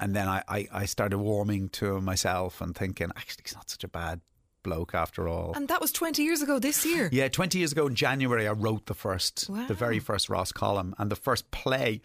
and 0.00 0.14
then 0.14 0.28
I, 0.28 0.42
I, 0.48 0.68
I 0.72 0.84
started 0.86 1.18
warming 1.18 1.70
to 1.70 1.96
him 1.96 2.04
myself 2.04 2.60
and 2.60 2.74
thinking, 2.74 3.10
actually, 3.16 3.42
he's 3.44 3.54
not 3.56 3.68
such 3.68 3.82
a 3.82 3.88
bad 3.88 4.20
bloke 4.68 4.94
after 4.94 5.28
all. 5.28 5.52
And 5.54 5.68
that 5.68 5.80
was 5.80 5.92
20 5.92 6.22
years 6.22 6.42
ago 6.42 6.58
this 6.58 6.84
year. 6.84 7.08
Yeah, 7.12 7.28
20 7.28 7.58
years 7.58 7.72
ago 7.72 7.86
in 7.86 7.94
January, 7.94 8.46
I 8.46 8.52
wrote 8.52 8.86
the 8.86 8.94
first, 8.94 9.46
Wow. 9.48 9.66
the 9.66 9.74
very 9.74 9.98
first 9.98 10.28
Ross 10.28 10.52
column, 10.52 10.94
and 10.98 11.10
the 11.10 11.16
first 11.16 11.50
play 11.50 12.00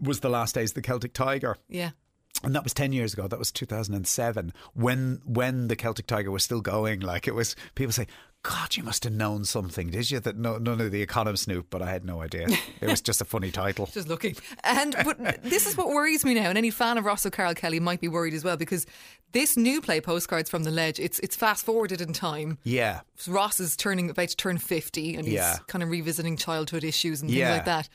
was 0.00 0.20
The 0.20 0.28
Last 0.28 0.54
Days 0.54 0.70
of 0.70 0.74
the 0.74 0.82
Celtic 0.82 1.12
Tiger. 1.14 1.56
Yeah. 1.68 1.90
and 2.42 2.54
that 2.54 2.64
was 2.64 2.74
10 2.74 2.92
years 2.92 3.14
ago 3.14 3.28
that 3.28 3.38
was 3.38 3.52
2007 3.52 4.52
when 4.74 5.20
when 5.24 5.68
the 5.68 5.76
celtic 5.76 6.06
tiger 6.06 6.30
was 6.32 6.42
still 6.42 6.60
going 6.60 6.98
like 7.00 7.28
it 7.28 7.34
was 7.34 7.54
people 7.76 7.92
say 7.92 8.06
god 8.44 8.76
you 8.76 8.82
must 8.84 9.02
have 9.04 9.12
known 9.12 9.44
something 9.44 9.88
did 9.90 10.08
you 10.10 10.20
that 10.20 10.36
no, 10.36 10.58
none 10.58 10.80
of 10.80 10.92
the 10.92 11.02
economists 11.02 11.48
knew 11.48 11.64
but 11.70 11.82
i 11.82 11.90
had 11.90 12.04
no 12.04 12.20
idea 12.22 12.46
it 12.80 12.86
was 12.88 13.00
just 13.00 13.20
a 13.20 13.24
funny 13.24 13.50
title 13.50 13.86
Just 13.92 14.06
looking. 14.08 14.36
And 14.62 14.94
but 15.04 15.42
this 15.42 15.66
is 15.66 15.76
what 15.76 15.88
worries 15.88 16.24
me 16.24 16.34
now, 16.34 16.48
and 16.50 16.56
any 16.58 16.70
fan 16.70 16.98
of 16.98 17.04
Ross 17.04 17.24
O'Carroll 17.26 17.54
Kelly 17.54 17.80
might 17.80 18.00
be 18.00 18.08
worried 18.08 18.34
as 18.34 18.44
well 18.44 18.56
because 18.56 18.86
this 19.32 19.56
new 19.56 19.80
play, 19.80 20.00
Postcards 20.00 20.48
from 20.50 20.62
the 20.64 20.70
Ledge, 20.70 21.00
it's 21.00 21.18
it's 21.20 21.34
fast 21.36 21.64
forwarded 21.64 22.00
in 22.00 22.12
time. 22.12 22.58
yeah 22.64 23.00
Ross 23.26 23.58
is 23.60 23.76
turning 23.76 24.10
about 24.10 24.28
to 24.28 24.36
turn 24.36 24.58
fifty, 24.58 25.14
and 25.16 25.24
he's 25.24 25.34
Yeah. 25.34 25.56
kind 25.66 25.82
of 25.82 25.88
revisiting 25.90 26.36
childhood 26.36 26.84
issues 26.84 27.20
and 27.22 27.30
things 27.30 27.38
Yeah. 27.40 27.54
like 27.54 27.64
that. 27.64 27.88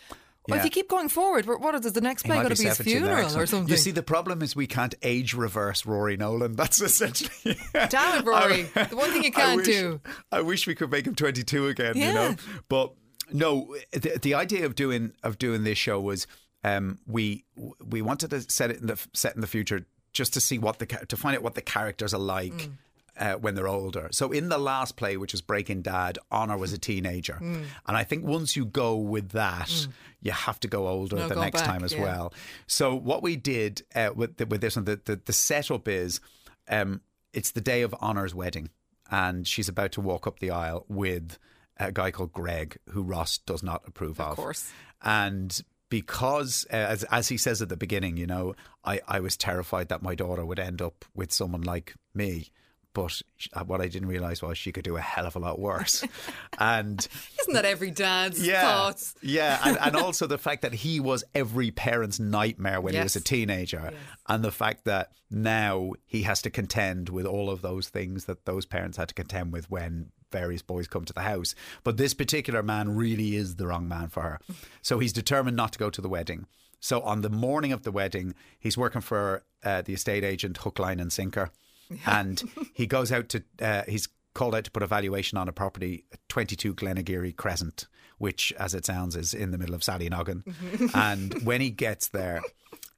Well, 0.49 0.59
if 0.59 0.65
you 0.65 0.71
keep 0.71 0.89
going 0.89 1.09
forward, 1.09 1.45
what 1.45 1.75
is 1.75 1.93
the 1.93 2.01
next 2.01 2.23
play 2.23 2.37
going 2.37 2.49
to 2.49 2.55
be 2.55 2.67
his 2.67 2.77
70 2.77 2.91
in 2.91 3.01
the 3.01 3.07
funeral 3.07 3.37
or 3.37 3.45
something? 3.45 3.69
You 3.69 3.77
see, 3.77 3.91
the 3.91 4.03
problem 4.03 4.41
is 4.41 4.55
we 4.55 4.67
can't 4.67 4.95
age 5.01 5.33
reverse 5.33 5.85
Rory 5.85 6.17
Nolan. 6.17 6.55
That's 6.55 6.81
essentially. 6.81 7.57
Damn 7.73 8.19
it, 8.19 8.25
Rory! 8.25 8.63
the 8.89 8.95
one 8.95 9.11
thing 9.11 9.23
you 9.23 9.31
can't 9.31 9.57
wish- 9.57 9.67
do. 9.67 10.01
I 10.31 10.41
wish 10.41 10.67
we 10.67 10.75
could 10.75 10.91
make 10.91 11.05
him 11.07 11.15
22 11.15 11.67
again, 11.67 11.97
you 11.97 12.13
know. 12.13 12.35
But 12.67 12.93
no, 13.31 13.75
the, 13.91 14.19
the 14.21 14.33
idea 14.33 14.65
of 14.65 14.75
doing 14.75 15.13
of 15.23 15.37
doing 15.37 15.63
this 15.63 15.77
show 15.77 15.99
was 15.99 16.27
um, 16.63 16.99
we 17.07 17.45
we 17.85 18.01
wanted 18.01 18.31
to 18.31 18.41
set 18.41 18.71
it 18.71 18.81
in 18.81 18.87
the 18.87 18.99
set 19.13 19.35
in 19.35 19.41
the 19.41 19.47
future 19.47 19.85
just 20.11 20.33
to 20.33 20.41
see 20.41 20.57
what 20.57 20.79
the 20.79 20.85
to 20.85 21.17
find 21.17 21.35
out 21.35 21.43
what 21.43 21.55
the 21.55 21.61
characters 21.61 22.13
are 22.13 22.19
like. 22.19 22.53
Mm. 22.53 22.71
Uh, 23.19 23.33
when 23.33 23.53
they're 23.53 23.67
older. 23.67 24.07
So 24.11 24.31
in 24.31 24.47
the 24.47 24.57
last 24.57 24.95
play, 24.95 25.17
which 25.17 25.33
was 25.33 25.41
Breaking 25.41 25.81
Dad, 25.81 26.17
Honor 26.31 26.57
was 26.57 26.71
a 26.71 26.77
teenager. 26.77 27.37
Mm. 27.41 27.65
And 27.85 27.97
I 27.97 28.05
think 28.05 28.23
once 28.23 28.55
you 28.55 28.63
go 28.63 28.95
with 28.95 29.31
that, 29.31 29.87
you 30.21 30.31
have 30.31 30.57
to 30.61 30.69
go 30.69 30.87
older 30.87 31.17
No, 31.17 31.27
the 31.27 31.35
go 31.35 31.41
next 31.41 31.59
back, 31.59 31.67
time 31.67 31.83
as 31.83 31.91
yeah. 31.91 32.01
well. 32.01 32.33
So 32.65 32.95
what 32.95 33.21
we 33.21 33.35
did 33.35 33.83
uh, 33.93 34.11
with 34.15 34.37
the, 34.37 34.45
with 34.45 34.61
this 34.61 34.77
one, 34.77 34.85
the, 34.85 35.01
the, 35.03 35.19
the 35.25 35.33
setup 35.33 35.89
is 35.89 36.21
um, 36.69 37.01
it's 37.33 37.51
the 37.51 37.59
day 37.59 37.81
of 37.81 37.93
Honor's 37.99 38.33
wedding, 38.33 38.69
and 39.11 39.45
she's 39.45 39.67
about 39.67 39.91
to 39.91 40.01
walk 40.01 40.25
up 40.25 40.39
the 40.39 40.51
aisle 40.51 40.85
with 40.87 41.37
a 41.75 41.91
guy 41.91 42.11
called 42.11 42.31
Greg, 42.31 42.77
who 42.89 43.03
Ross 43.03 43.37
does 43.39 43.61
not 43.61 43.83
approve 43.85 44.21
of. 44.21 44.31
Of 44.31 44.37
course. 44.37 44.71
And 45.01 45.61
because, 45.89 46.65
uh, 46.71 46.75
as, 46.75 47.03
as 47.11 47.27
he 47.27 47.35
says 47.35 47.61
at 47.61 47.67
the 47.67 47.75
beginning, 47.75 48.15
you 48.15 48.27
know, 48.27 48.55
I, 48.85 49.01
I 49.07 49.19
was 49.19 49.35
terrified 49.35 49.89
that 49.89 50.01
my 50.01 50.15
daughter 50.15 50.45
would 50.45 50.59
end 50.59 50.81
up 50.81 51.03
with 51.13 51.33
someone 51.33 51.63
like 51.63 51.95
me. 52.13 52.51
But 52.99 53.21
uh, 53.53 53.63
what 53.63 53.79
I 53.81 53.87
didn't 53.87 54.07
realize 54.09 54.41
was 54.41 54.57
she 54.57 54.71
could 54.71 54.83
do 54.83 54.97
a 54.97 55.01
hell 55.01 55.25
of 55.25 55.35
a 55.35 55.39
lot 55.39 55.59
worse. 55.59 56.03
and 56.59 57.07
Isn't 57.41 57.53
that 57.53 57.65
every 57.65 57.91
dad's 57.91 58.45
yeah, 58.45 58.61
thoughts? 58.61 59.15
Yeah, 59.21 59.59
and, 59.63 59.77
and 59.79 59.95
also 60.05 60.27
the 60.27 60.37
fact 60.37 60.61
that 60.63 60.73
he 60.73 60.99
was 60.99 61.23
every 61.33 61.71
parent's 61.71 62.19
nightmare 62.19 62.81
when 62.81 62.93
he 62.93 62.99
was 62.99 63.15
a 63.15 63.19
Yes. 63.19 63.23
teenager, 63.23 63.91
and 64.27 64.43
the 64.43 64.51
fact 64.51 64.85
that 64.85 65.11
now 65.31 65.91
he 66.05 66.23
has 66.23 66.41
to 66.41 66.49
contend 66.49 67.09
with 67.09 67.25
all 67.25 67.49
of 67.49 67.61
those 67.61 67.87
things 67.89 68.25
that 68.25 68.45
those 68.45 68.65
parents 68.65 68.97
had 68.97 69.07
to 69.09 69.13
contend 69.13 69.53
with 69.53 69.69
when 69.69 70.11
various 70.31 70.61
boys 70.61 70.87
come 70.87 71.05
to 71.05 71.13
the 71.13 71.21
house. 71.21 71.55
But 71.83 71.97
this 71.97 72.13
particular 72.13 72.61
man 72.61 72.95
really 72.95 73.35
is 73.35 73.55
the 73.55 73.67
wrong 73.67 73.87
man 73.87 74.09
for 74.09 74.21
her, 74.21 74.39
so 74.81 74.99
he's 74.99 75.13
determined 75.13 75.55
not 75.57 75.73
to 75.73 75.79
go 75.79 75.89
to 75.89 76.01
the 76.01 76.09
wedding. 76.09 76.45
So 76.81 77.01
on 77.01 77.21
the 77.21 77.29
morning 77.29 77.71
of 77.73 77.83
the 77.83 77.91
wedding, 77.91 78.33
he's 78.59 78.77
working 78.77 79.01
for 79.01 79.43
uh, 79.63 79.81
the 79.81 79.93
estate 79.93 80.23
agent 80.23 80.57
hook, 80.57 80.79
line, 80.79 80.99
and 80.99 81.11
sinker, 81.11 81.51
and 82.05 82.43
he 82.73 82.87
goes 82.87 83.11
out 83.11 83.29
to 83.29 83.43
uh, 83.61 83.83
he's 83.87 84.07
called 84.33 84.55
out 84.55 84.63
to 84.63 84.71
put 84.71 84.83
a 84.83 84.87
valuation 84.87 85.37
on 85.37 85.47
a 85.47 85.51
property, 85.51 86.05
22 86.29 86.75
Glenageary 86.75 87.35
Crescent, 87.35 87.87
which, 88.19 88.53
as 88.59 88.73
it 88.73 88.85
sounds, 88.85 89.15
is 89.15 89.33
in 89.33 89.51
the 89.51 89.57
middle 89.57 89.75
of 89.75 89.81
Sallynoggin. 89.81 90.93
and 90.95 91.43
when 91.43 91.61
he 91.61 91.69
gets 91.69 92.09
there, 92.09 92.41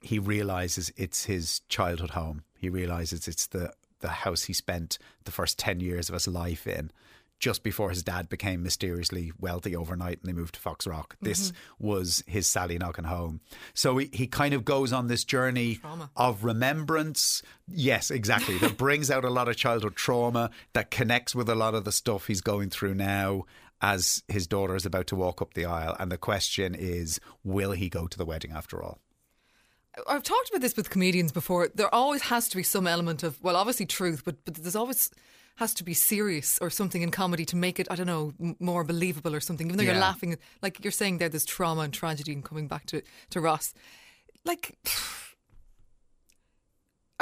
he 0.01 0.19
realizes 0.19 0.91
it's 0.97 1.25
his 1.25 1.61
childhood 1.69 2.11
home. 2.11 2.43
He 2.57 2.69
realizes 2.69 3.27
it's 3.27 3.47
the 3.47 3.73
the 4.01 4.09
house 4.09 4.43
he 4.43 4.53
spent 4.53 4.97
the 5.25 5.31
first 5.31 5.59
10 5.59 5.79
years 5.79 6.09
of 6.09 6.13
his 6.13 6.27
life 6.27 6.65
in. 6.65 6.91
Just 7.41 7.63
before 7.63 7.89
his 7.89 8.03
dad 8.03 8.29
became 8.29 8.61
mysteriously 8.61 9.31
wealthy 9.39 9.75
overnight 9.75 10.19
and 10.21 10.29
they 10.29 10.39
moved 10.39 10.53
to 10.53 10.61
Foxrock. 10.61 11.15
This 11.21 11.51
mm-hmm. 11.51 11.87
was 11.87 12.23
his 12.27 12.47
Sallynoggin 12.47 13.07
home. 13.07 13.41
So 13.73 13.97
he, 13.97 14.11
he 14.13 14.27
kind 14.27 14.53
of 14.53 14.63
goes 14.63 14.93
on 14.93 15.07
this 15.07 15.23
journey 15.23 15.79
of 16.15 16.43
remembrance. 16.43 17.41
Yes, 17.67 18.11
exactly. 18.11 18.59
that 18.59 18.77
brings 18.77 19.09
out 19.09 19.25
a 19.25 19.31
lot 19.31 19.49
of 19.49 19.57
childhood 19.57 19.95
trauma, 19.95 20.51
that 20.73 20.91
connects 20.91 21.33
with 21.33 21.49
a 21.49 21.55
lot 21.55 21.73
of 21.73 21.83
the 21.83 21.91
stuff 21.91 22.27
he's 22.27 22.41
going 22.41 22.69
through 22.69 22.93
now 22.93 23.45
as 23.81 24.21
his 24.27 24.45
daughter 24.45 24.75
is 24.75 24.85
about 24.85 25.07
to 25.07 25.15
walk 25.15 25.41
up 25.41 25.55
the 25.55 25.65
aisle. 25.65 25.95
And 25.99 26.11
the 26.11 26.17
question 26.17 26.75
is 26.75 27.19
will 27.43 27.71
he 27.71 27.89
go 27.89 28.05
to 28.05 28.17
the 28.19 28.25
wedding 28.25 28.51
after 28.51 28.83
all? 28.83 28.99
I've 30.07 30.23
talked 30.23 30.49
about 30.49 30.61
this 30.61 30.77
with 30.77 30.89
comedians 30.89 31.31
before. 31.31 31.69
There 31.73 31.93
always 31.93 32.21
has 32.23 32.47
to 32.49 32.57
be 32.57 32.63
some 32.63 32.87
element 32.87 33.23
of, 33.23 33.41
well, 33.43 33.55
obviously 33.55 33.85
truth, 33.87 34.21
but 34.23 34.45
but 34.45 34.55
there's 34.55 34.75
always 34.75 35.11
has 35.57 35.73
to 35.75 35.83
be 35.83 35.93
serious 35.93 36.57
or 36.61 36.69
something 36.69 37.01
in 37.01 37.11
comedy 37.11 37.45
to 37.45 37.55
make 37.55 37.79
it, 37.79 37.87
I 37.91 37.95
don't 37.95 38.07
know, 38.07 38.33
m- 38.39 38.55
more 38.59 38.83
believable 38.83 39.35
or 39.35 39.39
something. 39.41 39.67
Even 39.67 39.77
though 39.77 39.83
Yeah. 39.83 39.91
you're 39.91 40.01
laughing, 40.01 40.37
like 40.61 40.83
you're 40.83 40.91
saying 40.91 41.17
there, 41.19 41.29
there's 41.29 41.45
trauma 41.45 41.81
and 41.81 41.93
tragedy 41.93 42.33
and 42.33 42.43
coming 42.43 42.67
back 42.67 42.85
to 42.87 43.01
to 43.31 43.41
Ross. 43.41 43.73
Like, 44.45 44.77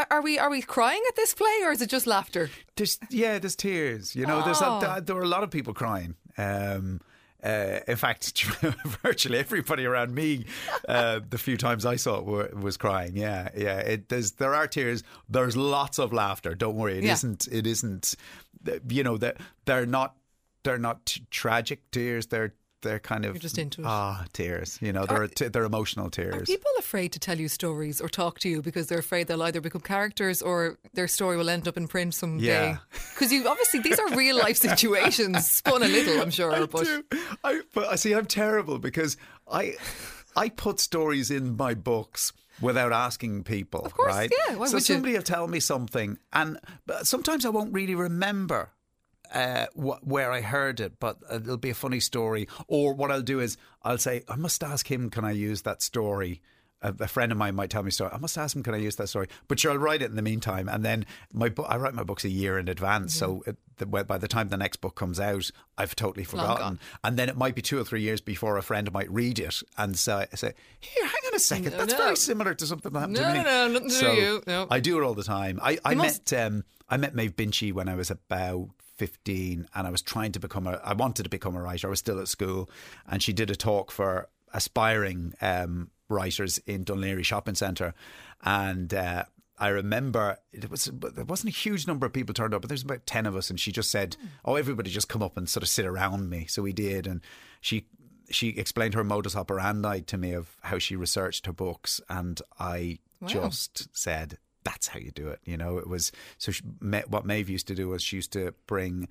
are- 0.10 0.22
we 0.22 0.40
are 0.40 0.50
we 0.50 0.62
crying 0.62 1.02
at 1.10 1.16
this 1.16 1.34
play 1.34 1.60
or 1.64 1.72
is 1.72 1.82
it 1.82 1.90
just 1.90 2.08
laughter? 2.08 2.50
There's 2.78 3.00
yeah, 3.10 3.40
there's 3.40 3.56
tears. 3.56 4.16
You 4.16 4.26
know, 4.26 4.44
there's 4.44 4.62
a, 4.62 4.68
Oh. 4.68 4.80
there, 4.80 5.02
there 5.02 5.16
were 5.16 5.24
a 5.24 5.28
lot 5.28 5.44
of 5.44 5.52
people 5.52 5.74
crying. 5.74 6.16
Um, 6.38 7.02
uh, 7.44 7.80
in 7.88 7.96
fact, 7.96 8.42
virtually 9.04 9.38
everybody 9.40 9.86
around 9.86 10.14
me, 10.14 10.46
uh, 10.88 11.20
the 11.30 11.38
few 11.38 11.58
times 11.58 11.86
I 11.86 11.96
saw 11.96 12.20
it, 12.20 12.26
were, 12.26 12.50
was 12.54 12.78
crying. 12.78 13.16
Yeah, 13.16 13.50
yeah. 13.56 13.78
It, 13.80 14.10
there's 14.10 14.34
there 14.34 14.54
are 14.56 14.68
tears. 14.68 15.04
There's 15.30 15.56
lots 15.56 16.00
of 16.00 16.12
laughter. 16.14 16.56
Don't 16.56 16.76
worry. 16.76 16.98
It 16.98 17.04
Yeah. 17.04 17.12
not 17.14 17.48
It 17.52 17.66
isn't. 17.68 18.16
You 18.90 19.04
know 19.04 19.18
that 19.18 19.38
they're 19.66 19.86
not. 19.86 20.16
They're 20.64 20.78
not 20.78 21.06
t- 21.06 21.26
tragic 21.32 21.90
tears. 21.92 22.28
They're 22.28 22.54
they're 22.82 23.00
kind 23.00 23.26
of 23.26 23.36
You're 23.36 23.42
just 23.42 23.58
into 23.58 23.82
it. 23.82 23.88
Ah, 23.88 24.26
tears. 24.34 24.78
You 24.82 24.94
know, 24.94 25.06
they're 25.06 25.28
t- 25.28 25.48
they're 25.48 25.64
emotional 25.66 26.10
tears. 26.10 26.36
Are 26.36 26.46
people 26.46 26.72
afraid 26.78 27.12
to 27.14 27.20
tell 27.20 27.40
you 27.40 27.48
stories 27.48 28.02
or 28.02 28.10
talk 28.10 28.40
to 28.40 28.50
you 28.50 28.62
because 28.62 28.88
they're 28.88 29.00
afraid 29.00 29.28
they'll 29.28 29.44
either 29.44 29.62
become 29.62 29.82
characters 29.82 30.42
or 30.42 30.78
their 30.94 31.08
story 31.08 31.38
will 31.38 31.50
end 31.50 31.68
up 31.68 31.78
in 31.78 31.88
print 31.88 32.14
someday? 32.14 32.46
Yeah. 32.46 32.78
Because 33.20 33.34
you 33.34 33.46
obviously 33.50 33.82
these 33.82 34.00
are 34.00 34.16
real 34.16 34.38
life 34.38 34.56
situations, 34.56 35.50
spun 35.50 35.84
a 35.84 35.88
little, 35.90 36.22
I'm 36.22 36.30
sure. 36.32 36.54
I 36.54 36.66
but 36.66 36.86
do. 36.86 37.04
I, 37.44 37.62
but 37.74 37.90
I 37.90 37.96
see. 37.96 38.14
I'm 38.14 38.26
terrible 38.28 38.80
because 38.80 39.18
I, 39.52 39.76
I 40.38 40.48
put 40.48 40.80
stories 40.80 41.30
in 41.30 41.58
my 41.58 41.74
books 41.74 42.32
without 42.62 42.94
asking 42.94 43.44
people. 43.44 43.82
Of 43.82 43.94
course, 43.94 44.08
right? 44.14 44.32
yeah, 44.48 44.56
why 44.56 44.68
so 44.68 44.76
would 44.76 44.88
you? 44.88 44.96
somebody 44.96 45.14
will 45.16 45.22
tell 45.22 45.48
me 45.50 45.60
something, 45.60 46.18
and 46.32 46.58
sometimes 47.04 47.46
I 47.46 47.50
won't 47.50 47.74
really 47.74 47.96
remember. 47.96 48.70
Uh, 49.34 49.68
wh- 49.76 50.02
where 50.08 50.32
I 50.32 50.42
heard 50.42 50.80
it, 50.80 51.00
but 51.00 51.18
uh, 51.32 51.36
it'll 51.36 51.58
be 51.58 51.70
a 51.70 51.76
funny 51.76 52.00
story. 52.00 52.48
Or 52.68 52.94
what 52.94 53.12
I'll 53.12 53.22
do 53.22 53.40
is 53.40 53.58
I'll 53.84 53.98
say, 54.00 54.24
I 54.28 54.36
must 54.36 54.64
ask 54.64 54.90
him, 54.90 55.10
can 55.10 55.24
I 55.24 55.32
use 55.32 55.62
that 55.64 55.82
story? 55.84 56.42
A, 56.82 56.96
a 57.02 57.08
friend 57.08 57.32
of 57.32 57.38
mine 57.38 57.56
might 57.56 57.70
tell 57.70 57.84
me 57.84 57.90
a 57.90 57.92
story. 57.92 58.10
I 58.14 58.18
must 58.18 58.38
ask 58.38 58.56
him, 58.56 58.64
can 58.64 58.74
I 58.74 58.78
use 58.78 58.96
that 58.96 59.08
story? 59.10 59.28
But 59.50 59.60
sure, 59.60 59.72
I'll 59.74 59.78
write 59.78 60.02
it 60.02 60.10
in 60.10 60.16
the 60.16 60.22
meantime. 60.22 60.68
And 60.70 60.84
then 60.84 61.06
my 61.34 61.50
bo- 61.50 61.66
I 61.66 61.76
write 61.78 61.94
my 61.94 62.04
books 62.04 62.24
a 62.24 62.30
year 62.30 62.58
in 62.58 62.70
advance. 62.70 63.14
So 63.14 63.44
it, 63.46 63.58
the, 63.78 63.86
by 63.86 64.18
the 64.18 64.28
time 64.30 64.48
the 64.48 64.58
next 64.58 64.78
book 64.78 64.96
comes 64.96 65.20
out, 65.20 65.52
I've 65.78 65.94
totally 65.96 66.24
forgotten. 66.24 66.80
And 67.04 67.16
then 67.20 67.28
it 67.30 67.36
might 67.38 67.54
be 67.54 67.62
two 67.62 67.78
or 67.80 67.84
three 67.84 68.02
years 68.02 68.22
before 68.22 68.58
a 68.58 68.64
friend 68.64 68.92
might 68.94 69.12
read 69.12 69.38
it 69.40 69.62
and 69.78 70.00
say, 70.00 70.26
say 70.34 70.54
Here, 70.80 71.06
hang 71.06 71.22
on 71.28 71.36
a 71.36 71.40
second. 71.40 71.72
No, 71.74 71.78
That's 71.80 71.92
no. 71.94 71.98
very 72.00 72.16
similar 72.16 72.54
to 72.56 72.66
something 72.66 72.94
that 72.94 73.00
happened 73.00 73.18
No, 73.18 73.24
to 73.24 73.34
me. 73.34 73.44
no, 73.44 73.44
no, 73.44 73.68
nothing 73.74 73.90
to 73.90 73.94
so 73.96 74.10
with 74.10 74.18
you. 74.24 74.44
No. 74.48 74.68
I 74.72 74.80
do 74.80 75.00
it 75.00 75.06
all 75.06 75.14
the 75.14 75.24
time. 75.24 75.60
I, 75.62 75.78
I 75.84 75.94
met 75.96 76.32
um, 76.34 76.64
I 76.90 76.98
met 76.98 77.14
Maeve 77.14 77.36
Binchy 77.36 77.74
when 77.74 77.90
I 77.90 77.96
was 77.96 78.10
about 78.10 78.70
15 79.00 79.68
and 79.74 79.88
I 79.88 79.90
was 79.90 80.02
trying 80.02 80.32
to 80.34 80.40
become 80.40 80.68
a 80.68 80.80
I 80.84 80.94
wanted 80.94 81.24
to 81.24 81.30
become 81.30 81.56
a 81.56 81.62
writer. 81.62 81.88
I 81.88 81.90
was 81.90 82.00
still 82.00 82.20
at 82.20 82.28
school 82.28 82.70
and 83.08 83.24
she 83.24 83.34
did 83.34 83.50
a 83.50 83.56
talk 83.56 83.92
for 83.92 84.30
aspiring 84.54 85.34
um, 85.42 85.90
writers 86.10 86.60
in 86.68 86.86
Dún 86.86 87.00
Laoghaire 87.00 87.24
Shopping 87.24 87.56
Centre 87.56 87.94
and 88.44 88.94
uh, 88.94 89.24
I 89.58 89.70
remember 89.70 90.38
it 90.54 90.70
was 90.70 90.86
there 90.86 91.26
wasn't 91.26 91.54
a 91.54 91.58
huge 91.58 91.86
number 91.86 92.06
of 92.06 92.14
people 92.14 92.34
turned 92.34 92.54
up, 92.54 92.62
but 92.62 92.70
there's 92.70 92.84
about 92.84 93.06
ten 93.06 93.26
of 93.26 93.36
us, 93.36 93.50
and 93.50 93.60
she 93.60 93.74
just 93.74 93.92
said, 93.92 94.16
"Oh, 94.46 94.56
everybody 94.56 94.90
just 94.90 95.10
come 95.10 95.22
up 95.22 95.36
and 95.36 95.50
sort 95.50 95.64
of 95.64 95.70
sit 95.70 95.86
around 95.86 96.30
me." 96.30 96.46
So 96.48 96.62
we 96.62 96.72
did, 96.72 97.06
and 97.06 97.20
she 97.60 97.86
she 98.32 98.50
explained 98.50 98.94
her 98.94 99.04
modus 99.04 99.36
operandi 99.36 100.00
to 100.02 100.18
me 100.18 100.32
of 100.32 100.56
how 100.62 100.78
she 100.80 100.96
researched 100.96 101.46
her 101.46 101.52
books, 101.52 102.00
and 102.10 102.42
I 102.58 103.00
just 103.26 103.96
said, 103.96 104.38
"That's 104.70 104.88
how 104.88 105.00
you 105.00 105.12
do 105.12 105.28
it." 105.34 105.40
You 105.52 105.58
know, 105.58 105.78
it 105.78 105.88
was 105.88 106.12
so. 106.38 106.52
She, 106.52 106.64
what 107.08 107.26
Maeve 107.26 107.50
used 107.50 107.68
to 107.68 107.76
do 107.76 107.90
was 107.90 108.02
she 108.04 108.16
used 108.18 108.34
to 108.34 108.54
bring 108.68 109.08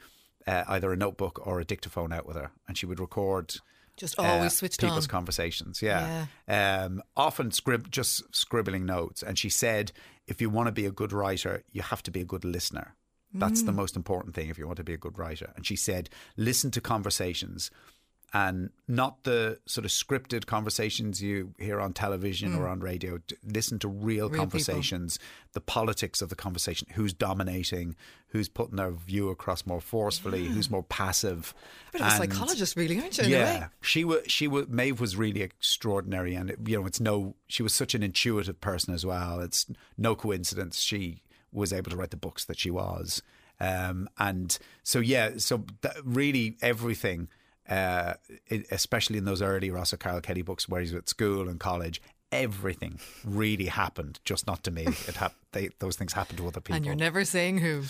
uh, 0.47 0.65
either 0.69 0.93
a 0.93 0.97
notebook 0.97 1.35
or 1.47 1.61
a 1.61 1.65
dictaphone 1.65 2.13
out 2.13 2.27
with 2.27 2.37
her, 2.37 2.51
and 2.67 2.77
she 2.79 2.87
would 2.87 3.01
record. 3.01 3.47
Just 3.97 4.17
always 4.17 4.53
uh, 4.53 4.57
switched 4.61 4.81
people's 4.81 5.07
on. 5.07 5.11
conversations. 5.11 5.83
Yeah, 5.83 6.27
Um, 6.47 7.03
often 7.17 7.51
scrib- 7.51 7.91
just 7.91 8.23
scribbling 8.33 8.87
notes. 8.87 9.25
And 9.25 9.37
she 9.37 9.49
said, 9.51 9.91
if 10.29 10.41
you 10.41 10.49
want 10.51 10.69
to 10.69 10.73
be 10.73 10.87
a 10.87 10.93
good 10.93 11.13
writer, 11.13 11.65
you 11.73 11.83
have 11.83 12.05
to 12.05 12.13
be 12.13 12.21
a 12.21 12.25
good 12.25 12.45
listener. 12.45 12.95
That's 13.35 13.61
Mm. 13.63 13.67
the 13.67 13.73
most 13.73 13.97
important 13.97 14.37
thing 14.37 14.51
if 14.51 14.57
you 14.57 14.67
want 14.69 14.77
to 14.77 14.85
be 14.85 14.95
a 14.95 14.99
good 15.07 15.19
writer. 15.19 15.53
And 15.57 15.67
she 15.67 15.75
said, 15.75 16.09
listen 16.37 16.71
to 16.71 16.81
conversations 16.81 17.73
and 18.35 18.71
not 18.87 19.25
the 19.25 19.59
sort 19.65 19.85
of 19.85 19.91
scripted 19.91 20.47
conversations 20.47 21.23
you 21.23 21.55
hear 21.59 21.81
on 21.81 21.93
television 21.95 22.55
or 22.55 22.69
on 22.69 22.81
radio. 22.81 23.19
Listen 23.43 23.79
to 23.79 23.89
real, 23.89 24.29
Mm. 24.29 24.33
Real 24.33 24.41
conversations, 24.41 25.19
the 25.53 25.61
politics 25.61 26.21
of 26.21 26.29
the 26.29 26.35
conversation, 26.37 26.89
who's 26.95 27.15
dominating, 27.15 27.97
who's 28.29 28.49
putting 28.49 28.77
their 28.77 28.91
view 28.91 29.31
across 29.31 29.65
more 29.65 29.81
forcefully, 29.81 30.45
who's 30.45 30.71
more 30.71 30.83
passive. 30.83 31.55
Of 31.95 32.03
a 32.03 32.11
psychologist, 32.11 32.77
really, 32.77 33.01
aren't 33.01 33.17
you? 33.19 33.25
Yeah, 33.25 33.69
she 33.81 34.05
was. 34.05 34.23
She 34.27 34.47
was. 34.47 34.69
Maeve 34.69 35.01
was 35.01 35.17
really 35.17 35.41
extraordinary, 35.43 36.35
and 36.35 36.51
it, 36.51 36.59
you 36.67 36.79
know, 36.79 36.87
it's 36.87 37.01
no. 37.01 37.35
She 37.47 37.63
was 37.63 37.73
such 37.73 37.95
an 37.95 38.03
intuitive 38.03 38.61
person 38.61 38.93
as 38.93 39.07
well. 39.07 39.41
It's 39.41 39.67
no 39.97 40.15
coincidence 40.15 40.81
she 40.81 41.23
was 41.53 41.73
able 41.73 41.91
to 41.91 41.97
write 41.97 42.11
the 42.11 42.17
books 42.17 42.45
that 42.45 42.59
she 42.59 42.71
was. 42.71 43.23
Um, 43.61 44.09
and 44.19 44.57
so 44.83 45.01
yeah, 45.01 45.33
so 45.39 45.65
really 46.05 46.57
everything, 46.63 47.29
uh, 47.69 48.15
especially 48.71 49.19
in 49.19 49.25
those 49.25 49.43
early 49.43 49.71
Ross 49.71 49.93
O'Carroll 49.93 50.21
Kelly 50.21 50.43
books 50.43 50.69
where 50.69 50.81
he's 50.81 50.95
at 50.95 51.09
school 51.09 51.49
and 51.49 51.61
college. 51.61 52.01
Everything 52.31 52.99
really 53.25 53.67
happened, 53.67 54.21
just 54.25 54.47
not 54.47 54.63
to 54.65 54.71
me. 54.71 54.83
It 54.83 55.15
hap- 55.17 55.35
they, 55.53 55.71
those 55.79 55.97
things 55.97 56.13
happened 56.13 56.37
to 56.39 56.47
other 56.47 56.61
people. 56.61 56.77
And 56.77 56.85
you're 56.85 56.95
never 56.95 57.25
saying 57.25 57.57
who. 57.59 57.85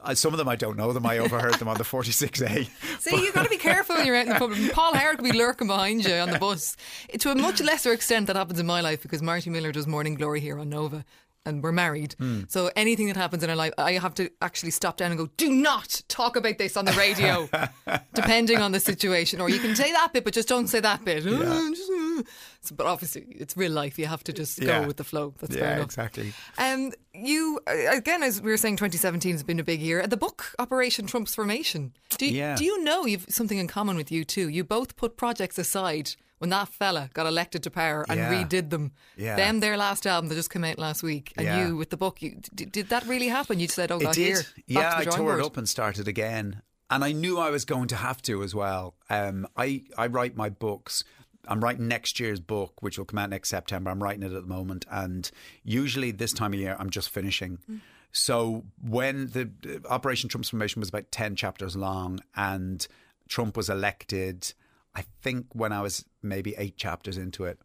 Uh, 0.00 0.14
Some 0.14 0.32
of 0.32 0.38
them 0.38 0.48
I 0.48 0.54
don't 0.54 0.76
know 0.76 0.92
them. 0.92 1.04
I 1.04 1.18
overheard 1.18 1.54
them 1.54 1.66
on 1.66 1.76
the 1.76 1.82
46A. 1.82 2.68
See, 3.00 3.16
you've 3.16 3.34
got 3.34 3.42
to 3.42 3.50
be 3.50 3.56
careful 3.56 3.96
when 3.96 4.06
you're 4.06 4.14
out 4.14 4.26
in 4.28 4.32
the 4.32 4.38
public. 4.38 4.72
Paul 4.72 4.94
Howard 4.94 5.18
could 5.18 5.24
be 5.24 5.36
lurking 5.36 5.66
behind 5.66 6.04
you 6.04 6.14
on 6.14 6.30
the 6.30 6.38
bus. 6.38 6.76
To 7.18 7.32
a 7.32 7.34
much 7.34 7.60
lesser 7.60 7.92
extent, 7.92 8.28
that 8.28 8.36
happens 8.36 8.60
in 8.60 8.66
my 8.66 8.80
life 8.80 9.02
because 9.02 9.22
Marty 9.22 9.50
Miller 9.50 9.72
does 9.72 9.88
Morning 9.88 10.14
Glory 10.14 10.38
here 10.38 10.58
on 10.60 10.68
Nova. 10.68 11.04
And 11.46 11.62
we're 11.62 11.72
married. 11.72 12.14
Hmm. 12.18 12.42
So 12.48 12.70
anything 12.76 13.06
that 13.06 13.16
happens 13.16 13.42
in 13.42 13.48
our 13.48 13.56
life, 13.56 13.72
I 13.78 13.92
have 13.92 14.14
to 14.14 14.30
actually 14.42 14.72
stop 14.72 14.98
down 14.98 15.10
and 15.10 15.18
go, 15.18 15.30
do 15.38 15.50
not 15.50 16.02
talk 16.08 16.36
about 16.36 16.58
this 16.58 16.76
on 16.76 16.84
the 16.84 16.92
radio, 16.92 17.48
depending 18.14 18.58
on 18.58 18.72
the 18.72 18.80
situation. 18.80 19.40
Or 19.40 19.48
you 19.48 19.58
can 19.58 19.74
say 19.74 19.90
that 19.90 20.12
bit, 20.12 20.24
but 20.24 20.34
just 20.34 20.48
don't 20.48 20.66
say 20.66 20.80
that 20.80 21.02
bit. 21.04 21.24
So, 22.62 22.74
but 22.74 22.86
obviously, 22.86 23.22
it's 23.30 23.56
real 23.56 23.72
life. 23.72 23.98
You 23.98 24.06
have 24.06 24.22
to 24.24 24.32
just 24.32 24.60
Yeah. 24.60 24.80
go 24.82 24.86
with 24.88 24.96
the 24.98 25.04
flow. 25.04 25.34
That's 25.38 25.54
fair 25.54 25.64
yeah, 25.64 25.74
enough. 25.76 25.86
exactly. 25.86 26.32
Um, 26.58 26.92
you 27.14 27.58
uh, 27.66 27.96
again, 27.96 28.22
as 28.22 28.42
we 28.42 28.50
were 28.50 28.56
saying, 28.58 28.76
2017 28.76 29.32
has 29.32 29.42
been 29.42 29.58
a 29.58 29.64
big 29.64 29.80
year. 29.80 30.06
The 30.06 30.16
book 30.18 30.54
Operation 30.58 31.06
Transformation. 31.06 31.92
Do 32.18 32.26
you, 32.26 32.32
Yeah. 32.36 32.56
do 32.56 32.64
you 32.64 32.82
know 32.84 33.06
you've 33.06 33.26
something 33.28 33.58
in 33.58 33.66
common 33.66 33.96
with 33.96 34.10
U2? 34.10 34.52
You 34.52 34.62
both 34.64 34.96
put 34.96 35.16
projects 35.16 35.58
aside 35.58 36.10
when 36.38 36.50
that 36.50 36.68
fella 36.68 37.08
got 37.14 37.26
elected 37.26 37.62
to 37.62 37.70
power 37.70 38.04
and 38.08 38.18
Yeah. 38.18 38.32
redid 38.44 38.70
them. 38.70 38.92
Yeah. 39.16 39.36
Them 39.36 39.60
their 39.60 39.76
last 39.76 40.06
album 40.06 40.28
that 40.28 40.34
just 40.34 40.50
came 40.50 40.64
out 40.64 40.78
last 40.78 41.02
week, 41.02 41.32
and 41.36 41.46
Yeah. 41.46 41.66
you 41.68 41.76
with 41.76 41.90
the 41.90 41.96
book. 41.96 42.20
You, 42.20 42.40
did, 42.54 42.72
did 42.72 42.88
that 42.90 43.06
really 43.06 43.28
happen? 43.28 43.58
You 43.60 43.68
said, 43.68 43.90
"Oh 43.90 43.98
God, 43.98 44.10
it 44.10 44.14
did. 44.16 44.26
here, 44.36 44.42
yeah, 44.66 44.94
I 44.96 45.04
tore 45.04 45.18
board. 45.18 45.40
it 45.40 45.44
up 45.46 45.56
and 45.56 45.68
started 45.68 46.08
again. 46.08 46.62
And 46.92 47.04
I 47.04 47.12
knew 47.12 47.38
I 47.38 47.50
was 47.50 47.64
going 47.64 47.86
to 47.88 47.96
have 47.96 48.20
to 48.22 48.42
as 48.42 48.52
well. 48.52 48.94
Um, 49.08 49.46
I, 49.56 49.84
I 49.96 50.08
write 50.08 50.34
my 50.36 50.48
books. 50.48 51.04
I'm 51.48 51.60
writing 51.62 51.88
next 51.88 52.20
year's 52.20 52.40
book, 52.40 52.82
which 52.82 52.98
will 52.98 53.04
come 53.04 53.18
out 53.18 53.30
next 53.30 53.48
September. 53.48 53.90
I'm 53.90 54.02
writing 54.02 54.22
it 54.22 54.32
at 54.32 54.42
the 54.42 54.48
moment. 54.48 54.86
And 54.90 55.30
usually 55.64 56.10
this 56.10 56.32
time 56.32 56.52
of 56.52 56.60
year, 56.60 56.76
I'm 56.78 56.90
just 56.90 57.10
finishing. 57.10 57.58
Mm. 57.70 57.80
So 58.12 58.64
when 58.82 59.28
the 59.28 59.50
the 59.62 59.82
Operation 59.88 60.28
Transformation 60.28 60.80
was 60.80 60.88
about 60.88 61.10
10 61.10 61.36
chapters 61.36 61.76
long 61.76 62.20
and 62.34 62.86
Trump 63.28 63.56
was 63.56 63.70
elected, 63.70 64.52
I 64.94 65.04
think 65.22 65.46
when 65.52 65.72
I 65.72 65.80
was 65.80 66.04
maybe 66.22 66.54
eight 66.58 66.76
chapters 66.76 67.16
into 67.16 67.44
it. 67.44 67.58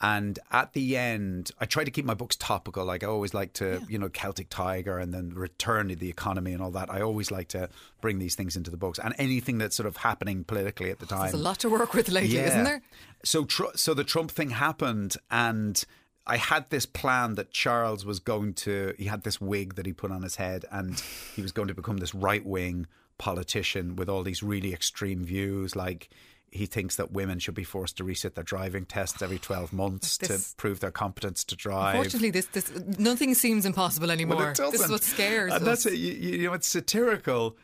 And 0.00 0.38
at 0.52 0.74
the 0.74 0.96
end, 0.96 1.50
I 1.58 1.64
try 1.64 1.82
to 1.82 1.90
keep 1.90 2.04
my 2.04 2.14
books 2.14 2.36
topical. 2.36 2.84
Like 2.84 3.02
I 3.02 3.08
always 3.08 3.34
like 3.34 3.52
to, 3.54 3.82
you 3.88 3.98
know, 3.98 4.08
Celtic 4.08 4.48
Tiger 4.48 4.96
and 4.98 5.12
then 5.12 5.30
Return 5.30 5.88
to 5.88 5.96
the 5.96 6.08
Economy 6.08 6.52
and 6.52 6.62
all 6.62 6.70
that. 6.70 6.88
I 6.88 7.00
always 7.00 7.32
like 7.32 7.48
to 7.48 7.68
bring 8.00 8.20
these 8.20 8.36
things 8.36 8.56
into 8.56 8.70
the 8.70 8.76
books 8.76 9.00
and 9.00 9.12
anything 9.18 9.58
that's 9.58 9.74
sort 9.74 9.88
of 9.88 9.96
happening 9.96 10.44
politically 10.44 10.90
at 10.90 11.00
the 11.00 11.06
time. 11.06 11.22
There's 11.22 11.34
a 11.34 11.38
lot 11.38 11.58
to 11.60 11.68
work 11.68 11.94
with 11.94 12.08
lately, 12.10 12.38
isn't 12.38 12.62
there? 12.64 12.82
So, 13.24 13.44
tr- 13.44 13.74
so 13.74 13.92
the 13.92 14.04
Trump 14.04 14.30
thing 14.30 14.50
happened, 14.50 15.16
and 15.32 15.84
I 16.28 16.36
had 16.36 16.70
this 16.70 16.86
plan 16.86 17.34
that 17.34 17.50
Charles 17.50 18.04
was 18.04 18.20
going 18.20 18.54
to. 18.54 18.94
He 18.98 19.06
had 19.06 19.24
this 19.24 19.40
wig 19.40 19.74
that 19.74 19.86
he 19.86 19.92
put 19.92 20.12
on 20.12 20.22
his 20.22 20.36
head, 20.36 20.64
and 20.70 21.02
he 21.34 21.42
was 21.42 21.50
going 21.50 21.66
to 21.68 21.74
become 21.74 21.96
this 21.96 22.14
right 22.14 22.46
wing 22.46 22.86
politician 23.18 23.96
with 23.96 24.08
all 24.08 24.22
these 24.22 24.44
really 24.44 24.72
extreme 24.72 25.24
views, 25.24 25.74
like. 25.74 26.08
He 26.50 26.66
thinks 26.66 26.96
that 26.96 27.12
women 27.12 27.38
should 27.38 27.54
be 27.54 27.64
forced 27.64 27.96
to 27.98 28.04
resit 28.04 28.34
their 28.34 28.44
driving 28.44 28.86
tests 28.86 29.20
every 29.22 29.38
12 29.38 29.72
months 29.72 30.16
This- 30.16 30.50
to 30.50 30.56
prove 30.56 30.80
their 30.80 30.90
competence 30.90 31.44
to 31.44 31.56
drive. 31.56 31.94
Unfortunately, 31.96 32.30
this, 32.30 32.46
this 32.46 32.72
nothing 32.98 33.34
seems 33.34 33.66
impossible 33.66 34.10
anymore. 34.10 34.54
Well, 34.58 34.70
this 34.70 34.80
is 34.82 34.90
what 34.90 35.02
scares 35.02 35.52
And 35.52 35.62
us. 35.62 35.84
that's 35.84 35.86
it. 35.94 35.98
You, 35.98 36.12
you 36.38 36.46
know, 36.46 36.54
it's 36.54 36.66
satirical, 36.68 37.56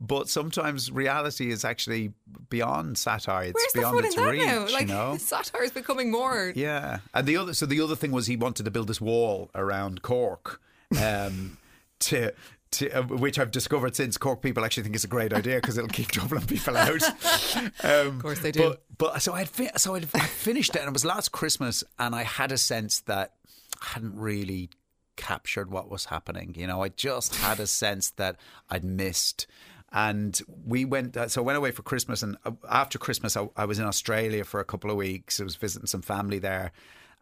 but 0.00 0.28
sometimes 0.28 0.92
reality 0.92 1.50
is 1.50 1.64
actually 1.64 2.12
beyond 2.48 2.96
satire. 2.96 3.44
It's 3.44 3.54
Where's 3.54 3.72
beyond 3.72 4.04
its 4.04 4.16
reach. 4.16 4.46
now? 4.46 4.66
Like 4.68 4.82
you 4.82 4.94
know? 4.94 5.16
satire 5.18 5.64
is 5.64 5.72
becoming 5.72 6.10
more. 6.12 6.52
Yeah, 6.54 6.98
and 7.12 7.26
the 7.26 7.36
other 7.36 7.52
so 7.54 7.66
the 7.66 7.80
other 7.80 7.96
thing 7.96 8.12
was 8.12 8.26
he 8.28 8.36
wanted 8.36 8.64
to 8.64 8.70
build 8.70 8.86
this 8.86 9.00
wall 9.00 9.50
around 9.56 10.02
Cork, 10.02 10.60
um, 11.02 11.58
to. 12.00 12.32
To, 12.72 12.90
uh, 12.90 13.02
which 13.02 13.38
I've 13.38 13.50
discovered 13.50 13.96
since 13.96 14.18
Cork 14.18 14.42
people 14.42 14.64
actually 14.64 14.82
think 14.82 14.94
it's 14.94 15.04
a 15.04 15.08
great 15.08 15.32
idea 15.32 15.56
because 15.56 15.78
it'll 15.78 15.88
keep 15.88 16.08
troubling 16.12 16.46
people 16.46 16.76
out. 16.76 17.02
Um, 17.82 18.08
of 18.08 18.18
course 18.20 18.40
they 18.40 18.52
do. 18.52 18.68
But, 18.68 18.82
but 18.98 19.22
so 19.22 19.32
I'd 19.32 19.48
fi- 19.48 19.70
so 19.76 19.94
I'd, 19.94 20.04
I 20.14 20.20
finished 20.20 20.76
it, 20.76 20.80
and 20.80 20.88
it 20.88 20.92
was 20.92 21.04
last 21.04 21.32
Christmas, 21.32 21.82
and 21.98 22.14
I 22.14 22.24
had 22.24 22.52
a 22.52 22.58
sense 22.58 23.00
that 23.00 23.32
I 23.80 23.86
hadn't 23.94 24.16
really 24.16 24.70
captured 25.16 25.70
what 25.70 25.90
was 25.90 26.06
happening. 26.06 26.54
You 26.56 26.66
know, 26.66 26.82
I 26.82 26.88
just 26.88 27.34
had 27.36 27.60
a 27.60 27.66
sense 27.66 28.10
that 28.12 28.36
I'd 28.70 28.84
missed. 28.84 29.46
And 29.92 30.40
we 30.66 30.84
went, 30.84 31.16
uh, 31.16 31.28
so 31.28 31.42
I 31.42 31.44
went 31.44 31.58
away 31.58 31.70
for 31.70 31.82
Christmas. 31.82 32.22
And 32.22 32.36
uh, 32.44 32.52
after 32.68 32.98
Christmas, 32.98 33.36
I, 33.36 33.48
I 33.56 33.64
was 33.64 33.78
in 33.78 33.86
Australia 33.86 34.44
for 34.44 34.60
a 34.60 34.64
couple 34.64 34.90
of 34.90 34.96
weeks. 34.96 35.40
I 35.40 35.44
was 35.44 35.56
visiting 35.56 35.86
some 35.86 36.02
family 36.02 36.38
there. 36.38 36.72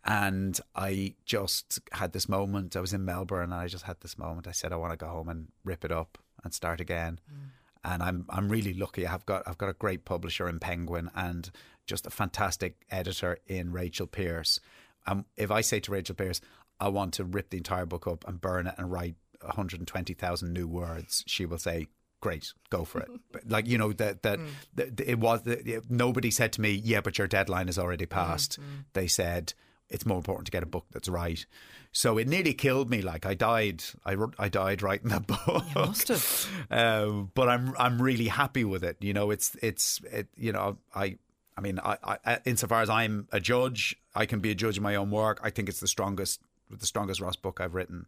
And 0.06 0.58
I 0.74 1.14
just 1.24 1.80
had 1.92 2.12
this 2.12 2.28
moment. 2.28 2.76
I 2.76 2.80
was 2.80 2.92
in 2.92 3.04
Melbourne 3.04 3.44
and 3.44 3.54
I 3.54 3.66
just 3.66 3.84
had 3.84 4.00
this 4.00 4.16
moment. 4.16 4.46
I 4.46 4.52
said, 4.52 4.72
I 4.72 4.76
want 4.76 4.92
to 4.92 4.96
go 4.96 5.08
home 5.08 5.28
and 5.28 5.48
rip 5.64 5.84
it 5.84 5.90
up 5.90 6.18
and 6.44 6.54
start 6.54 6.80
again. 6.80 7.18
Mm. 7.30 7.48
And 7.84 8.02
I'm 8.02 8.26
I'm 8.30 8.48
really 8.48 8.74
lucky. 8.74 9.06
I've 9.06 9.26
got 9.26 9.42
I've 9.46 9.58
got 9.58 9.68
a 9.68 9.74
great 9.74 10.04
publisher 10.04 10.48
in 10.48 10.58
Penguin 10.58 11.10
and 11.14 11.50
just 11.86 12.06
a 12.06 12.10
fantastic 12.10 12.84
editor 12.90 13.38
in 13.46 13.72
Rachel 13.72 14.06
Pierce. 14.06 14.58
Um, 15.06 15.24
if 15.36 15.50
I 15.50 15.60
say 15.60 15.78
to 15.80 15.92
Rachel 15.92 16.16
Pierce, 16.16 16.40
I 16.80 16.88
want 16.88 17.14
to 17.14 17.24
rip 17.24 17.50
the 17.50 17.58
entire 17.58 17.86
book 17.86 18.06
up 18.06 18.26
and 18.26 18.40
burn 18.40 18.66
it 18.66 18.74
and 18.76 18.90
write 18.90 19.14
120,000 19.40 20.52
new 20.52 20.66
words, 20.66 21.22
she 21.26 21.46
will 21.46 21.58
say, 21.58 21.86
"Great, 22.20 22.52
go 22.70 22.84
for 22.84 23.00
it." 23.00 23.08
But 23.32 23.48
like 23.48 23.66
you 23.66 23.78
know 23.78 23.92
that 23.92 24.22
that 24.22 24.38
mm. 24.38 24.48
that 24.74 25.00
it 25.00 25.18
was 25.18 25.42
that 25.42 25.90
nobody 25.90 26.30
said 26.30 26.52
to 26.54 26.60
me, 26.60 26.70
"Yeah, 26.70 27.00
but 27.00 27.18
your 27.18 27.28
deadline 27.28 27.68
is 27.68 27.78
already 27.78 28.06
mm, 28.06 28.10
passed." 28.10 28.58
They 28.94 29.06
said 29.06 29.54
it's 29.88 30.06
more 30.06 30.18
important 30.18 30.46
to 30.46 30.52
get 30.52 30.62
a 30.62 30.66
book 30.66 30.86
that's 30.92 31.08
right. 31.08 31.44
So 31.92 32.18
it 32.18 32.28
nearly 32.28 32.54
killed 32.54 32.90
me. 32.90 33.02
Like 33.02 33.24
I 33.24 33.34
died, 33.34 33.82
I 34.04 34.16
I 34.38 34.48
died 34.48 34.82
writing 34.82 35.08
that 35.10 35.26
book. 35.26 35.64
You 35.74 35.74
must 35.74 36.08
have. 36.08 36.46
Um, 36.70 37.30
but 37.34 37.48
I'm 37.48 37.74
I'm 37.78 38.00
really 38.00 38.28
happy 38.28 38.64
with 38.64 38.84
it. 38.84 38.96
You 39.00 39.12
know, 39.12 39.30
it's 39.30 39.56
it's 39.62 40.00
it. 40.10 40.28
You 40.36 40.52
know, 40.52 40.78
I 40.94 41.18
I 41.56 41.60
mean, 41.60 41.78
I, 41.82 42.18
I 42.24 42.38
insofar 42.44 42.82
as 42.82 42.90
I'm 42.90 43.28
a 43.32 43.40
judge, 43.40 43.96
I 44.14 44.26
can 44.26 44.40
be 44.40 44.50
a 44.50 44.54
judge 44.54 44.76
of 44.76 44.82
my 44.82 44.96
own 44.96 45.10
work. 45.10 45.40
I 45.42 45.50
think 45.50 45.68
it's 45.68 45.80
the 45.80 45.88
strongest 45.88 46.40
the 46.70 46.86
strongest 46.86 47.20
Ross 47.20 47.36
book 47.36 47.60
I've 47.60 47.74
written. 47.74 48.06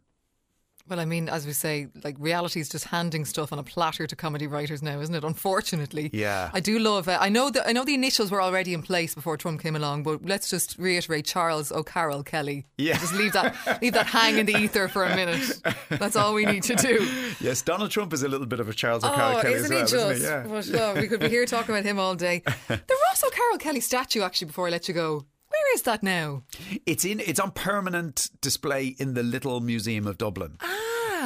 Well, 0.89 0.99
I 0.99 1.05
mean, 1.05 1.29
as 1.29 1.45
we 1.45 1.53
say, 1.53 1.87
like 2.03 2.15
reality 2.19 2.59
is 2.59 2.67
just 2.69 2.85
handing 2.85 3.25
stuff 3.25 3.53
on 3.53 3.59
a 3.59 3.63
platter 3.63 4.07
to 4.07 4.15
comedy 4.15 4.47
writers 4.47 4.81
now, 4.81 4.99
isn't 4.99 5.13
it? 5.13 5.23
Unfortunately, 5.23 6.09
Yeah. 6.13 6.49
I 6.53 6.59
do 6.59 6.79
love. 6.79 7.07
Uh, 7.07 7.17
I 7.21 7.29
know 7.29 7.49
that 7.49 7.67
I 7.67 7.71
know 7.73 7.83
the 7.85 7.93
initials 7.93 8.31
were 8.31 8.41
already 8.41 8.73
in 8.73 8.81
place 8.81 9.13
before 9.15 9.37
Trump 9.37 9.61
came 9.61 9.75
along, 9.75 10.03
but 10.03 10.25
let's 10.25 10.49
just 10.49 10.77
reiterate: 10.77 11.25
Charles 11.25 11.71
O'Carroll 11.71 12.23
Kelly. 12.23 12.65
Yeah. 12.77 12.97
just 12.97 13.13
leave 13.13 13.33
that 13.33 13.55
leave 13.81 13.93
that 13.93 14.07
hang 14.07 14.37
in 14.37 14.45
the 14.45 14.55
ether 14.55 14.87
for 14.87 15.03
a 15.05 15.15
minute. 15.15 15.61
That's 15.89 16.15
all 16.15 16.33
we 16.33 16.45
need 16.45 16.63
to 16.63 16.75
do. 16.75 17.07
Yes, 17.39 17.61
Donald 17.61 17.91
Trump 17.91 18.13
is 18.13 18.23
a 18.23 18.27
little 18.27 18.47
bit 18.47 18.59
of 18.59 18.67
a 18.69 18.73
Charles 18.73 19.03
O'Carroll 19.03 19.37
Oh, 19.37 19.41
Kelly 19.41 19.53
isn't 19.55 19.73
as 19.77 19.91
he 19.91 19.97
well, 19.97 20.09
just? 20.09 20.21
isn't 20.23 20.43
he? 20.45 20.49
Yeah. 20.49 20.61
But, 20.79 20.81
oh, 20.97 21.01
we 21.01 21.07
could 21.07 21.19
be 21.19 21.29
here 21.29 21.45
talking 21.45 21.75
about 21.75 21.85
him 21.85 21.99
all 21.99 22.15
day. 22.15 22.41
The 22.67 22.97
Ross 23.09 23.23
O'Carroll 23.23 23.57
Kelly 23.57 23.79
statue, 23.81 24.21
actually, 24.21 24.47
before 24.47 24.67
I 24.67 24.69
let 24.71 24.87
you 24.87 24.93
go, 24.93 25.25
where 25.49 25.73
is 25.73 25.81
that 25.83 26.03
now? 26.03 26.43
It's 26.85 27.03
in 27.05 27.19
it's 27.19 27.39
on 27.39 27.51
permanent 27.51 28.29
display 28.41 28.95
in 28.99 29.13
the 29.15 29.23
Little 29.23 29.59
Museum 29.61 30.05
of 30.07 30.17
Dublin. 30.17 30.57
Ah, 30.61 30.78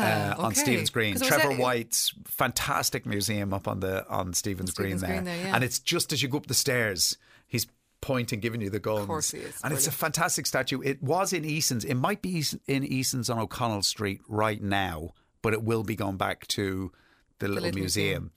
uh, 0.04 0.36
on 0.38 0.46
okay. 0.48 0.62
Stephen's 0.62 0.90
Green. 0.90 1.16
Trevor 1.16 1.52
at- 1.52 1.60
White's 1.60 2.14
fantastic 2.26 3.06
museum 3.06 3.54
up 3.54 3.68
on 3.68 3.80
the 3.80 4.08
on 4.10 4.34
Stephen's, 4.34 4.72
Green 4.72 4.98
Stephen's 4.98 5.02
there, 5.02 5.12
Green 5.12 5.26
there, 5.26 5.48
yeah. 5.48 5.56
and 5.56 5.64
it's 5.64 5.80
just 5.80 6.14
as 6.14 6.22
you 6.22 6.30
go 6.30 6.38
up 6.38 6.48
the 6.48 6.54
stairs. 6.54 7.18
He's 7.48 7.68
pointing, 8.02 8.40
giving 8.42 8.62
you 8.62 8.70
the 8.70 8.80
guns. 8.80 9.08
course 9.08 9.32
he 9.32 9.40
is. 9.40 9.60
And 9.64 9.74
it's 9.74 9.88
a 9.88 9.92
fantastic 9.92 10.46
statue. 10.46 10.82
It 10.82 11.02
was 11.02 11.32
in 11.34 11.46
Eason's. 11.46 11.86
It 11.86 11.96
might 11.96 12.22
be 12.22 12.44
in 12.68 12.84
Eason's 12.84 13.30
on 13.30 13.40
O'Connell 13.40 13.84
Street 13.84 14.22
right 14.28 14.62
now, 14.62 15.12
but 15.42 15.54
it 15.54 15.64
will 15.64 15.84
be 15.84 15.96
going 15.96 16.18
back 16.18 16.48
to 16.50 16.92
the 17.40 17.48
little, 17.48 17.64
Little 17.64 17.80
museum. 17.80 18.32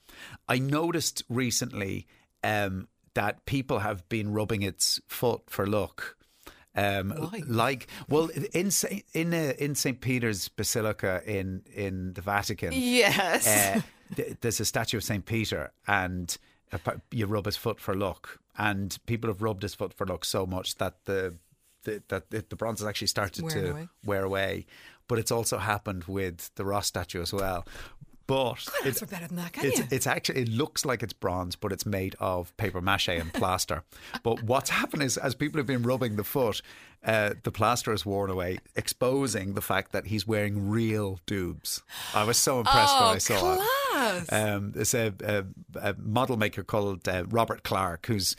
I 0.47 0.59
noticed 0.59 1.23
recently 1.29 2.07
um, 2.43 2.87
that 3.13 3.45
people 3.45 3.79
have 3.79 4.07
been 4.09 4.33
rubbing 4.33 4.61
its 4.61 4.99
foot 5.07 5.41
for 5.47 5.65
luck. 5.67 6.15
Um, 6.77 7.09
Why? 7.11 7.41
like 7.47 7.87
well 8.07 8.29
in 8.53 8.69
Saint, 8.71 9.03
in 9.13 9.33
uh, 9.33 9.53
in 9.57 9.73
St 9.75 9.99
Peter's 9.99 10.47
Basilica 10.47 11.21
in 11.25 11.63
in 11.73 12.13
the 12.13 12.21
Vatican 12.21 12.71
Yes. 12.73 13.47
uh, 13.47 13.81
th- 14.15 14.37
there's 14.41 14.59
a 14.59 14.65
statue 14.65 14.97
of 14.97 15.03
St. 15.03 15.25
Peter 15.25 15.71
and 15.87 16.37
you 17.11 17.25
rub 17.25 17.45
his 17.45 17.57
foot 17.57 17.79
for 17.79 17.93
luck. 17.95 18.39
and 18.59 18.97
people 19.05 19.29
have 19.29 19.41
rubbed 19.41 19.63
his 19.63 19.73
foot 19.75 19.93
for 19.93 20.05
luck 20.05 20.23
so 20.25 20.45
much 20.45 20.75
that 20.75 21.05
the, 21.05 21.33
the 21.83 22.03
that 22.09 22.29
the, 22.29 22.43
the 22.49 22.55
bronze 22.55 22.79
has 22.81 22.87
actually 22.87 23.07
started 23.07 23.43
Wearing 23.43 23.63
to 23.65 23.71
away. 23.71 23.87
wear 24.05 24.23
away. 24.23 24.65
But 25.07 25.19
it's 25.19 25.31
also 25.31 25.57
happened 25.57 26.03
with 26.03 26.51
the 26.55 26.65
Ross 26.65 26.87
statue 26.87 27.21
as 27.21 27.31
well. 27.31 27.65
But 28.27 28.67
That's 28.83 28.99
better 29.01 29.25
than 29.27 29.37
that, 29.37 29.53
can 29.53 29.65
it's, 29.65 29.79
you? 29.79 29.85
it's 29.89 30.05
actually 30.05 30.41
it 30.41 30.49
looks 30.49 30.83
like 30.85 31.01
it's 31.01 31.13
bronze, 31.13 31.55
but 31.55 31.71
it's 31.71 31.85
made 31.85 32.15
of 32.19 32.55
paper 32.57 32.81
mache 32.81 33.07
and 33.07 33.33
plaster. 33.33 33.83
but 34.23 34.43
what's 34.43 34.69
happened 34.69 35.01
is, 35.03 35.17
as 35.17 35.33
people 35.33 35.59
have 35.59 35.65
been 35.65 35.83
rubbing 35.83 36.17
the 36.17 36.23
foot, 36.25 36.61
uh, 37.05 37.35
the 37.43 37.51
plaster 37.51 37.93
is 37.93 38.05
worn 38.05 38.29
away, 38.29 38.57
exposing 38.75 39.53
the 39.53 39.61
fact 39.61 39.93
that 39.93 40.07
he's 40.07 40.27
wearing 40.27 40.67
real 40.69 41.19
dubs. 41.25 41.81
I 42.13 42.25
was 42.25 42.37
so 42.37 42.59
impressed 42.59 42.95
when 42.95 43.03
Oh, 43.03 43.07
I 43.07 43.17
saw 43.19 43.53
it. 43.53 43.61
class. 43.91 44.31
Um, 44.33 44.71
there's 44.73 44.93
a, 44.93 45.13
a, 45.23 45.45
a 45.89 45.95
model 45.97 46.35
maker 46.37 46.63
called 46.63 47.07
uh, 47.07 47.23
Robert 47.29 47.63
Clarke, 47.63 48.05
who's 48.07 48.35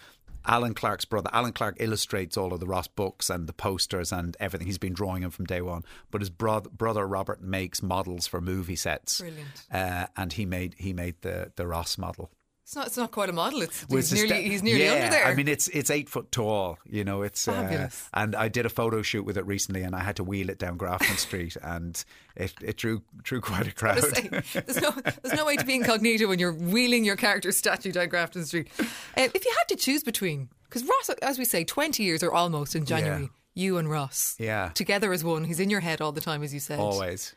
Alan 0.46 0.74
Clarke's 0.74 1.04
brother. 1.04 1.30
Alan 1.32 1.52
Clarke 1.52 1.76
illustrates 1.80 2.36
all 2.36 2.52
of 2.52 2.60
the 2.60 2.66
Ross 2.66 2.88
books 2.88 3.28
and 3.30 3.46
the 3.46 3.52
posters 3.52 4.12
and 4.12 4.36
everything. 4.40 4.66
He's 4.66 4.78
been 4.78 4.94
drawing 4.94 5.22
them 5.22 5.30
from 5.30 5.44
day 5.44 5.60
one. 5.60 5.84
But 6.10 6.20
his 6.22 6.30
bro- 6.30 6.60
brother 6.60 7.06
Robert 7.06 7.42
makes 7.42 7.82
models 7.82 8.26
for 8.26 8.40
movie 8.40 8.76
sets. 8.76 9.20
Brilliant. 9.20 9.66
Uh, 9.70 10.06
and 10.16 10.32
he 10.32 10.46
made 10.46 10.74
he 10.78 10.92
made 10.92 11.16
the 11.20 11.52
the 11.56 11.66
Ross 11.66 11.98
model. 11.98 12.30
It's 12.68 12.76
not. 12.76 12.86
It's 12.88 12.98
not 12.98 13.12
quite 13.12 13.30
a 13.30 13.32
model. 13.32 13.62
It's, 13.62 13.88
Well, 13.88 13.96
he's 13.96 14.12
nearly. 14.12 14.28
ste- 14.44 14.50
he's 14.50 14.62
nearly 14.62 14.84
yeah, 14.84 14.92
under 14.92 15.08
there. 15.08 15.24
I 15.24 15.34
mean, 15.34 15.48
it's 15.48 15.68
it's 15.68 15.88
eight 15.90 16.06
foot 16.06 16.30
tall. 16.30 16.76
You 16.84 17.02
know, 17.02 17.22
it's 17.22 17.48
uh, 17.48 17.52
Fabulous. 17.52 18.10
and 18.12 18.36
I 18.36 18.48
did 18.48 18.66
a 18.66 18.68
photo 18.68 19.00
shoot 19.00 19.22
with 19.22 19.38
it 19.38 19.46
recently, 19.46 19.80
and 19.80 19.96
I 19.96 20.00
had 20.00 20.16
to 20.16 20.22
wheel 20.24 20.50
it 20.50 20.58
down 20.58 20.76
Grafton 20.76 21.16
Street, 21.16 21.56
and 21.62 22.04
it, 22.36 22.52
it 22.62 22.76
drew 22.76 23.00
drew 23.22 23.40
quite 23.40 23.66
a 23.66 23.72
crowd. 23.72 24.02
say, 24.02 24.28
there's 24.52 24.82
no 24.82 24.90
there's 25.22 25.34
no 25.34 25.46
way 25.46 25.56
to 25.56 25.64
be 25.64 25.76
incognito 25.76 26.28
when 26.28 26.38
you're 26.38 26.52
wheeling 26.52 27.06
your 27.06 27.16
character 27.16 27.52
statue 27.52 27.90
down 27.90 28.08
Grafton 28.10 28.44
Street. 28.44 28.68
Uh, 28.78 28.84
if 29.16 29.46
you 29.46 29.54
had 29.58 29.68
to 29.68 29.76
choose 29.76 30.02
between, 30.04 30.50
because 30.64 30.84
Ross, 30.84 31.08
as 31.22 31.38
we 31.38 31.46
say, 31.46 31.64
20 31.64 32.02
years 32.02 32.22
or 32.22 32.34
almost 32.34 32.76
in 32.76 32.84
January, 32.84 33.22
Yeah. 33.22 33.28
you 33.54 33.78
and 33.78 33.88
Ross, 33.90 34.36
Yeah. 34.38 34.72
together 34.74 35.10
as 35.14 35.24
one. 35.24 35.44
He's 35.44 35.58
in 35.58 35.70
your 35.70 35.80
head 35.80 36.02
all 36.02 36.12
the 36.12 36.20
time, 36.20 36.42
as 36.42 36.52
you 36.52 36.60
said. 36.60 36.78
Always. 36.80 37.34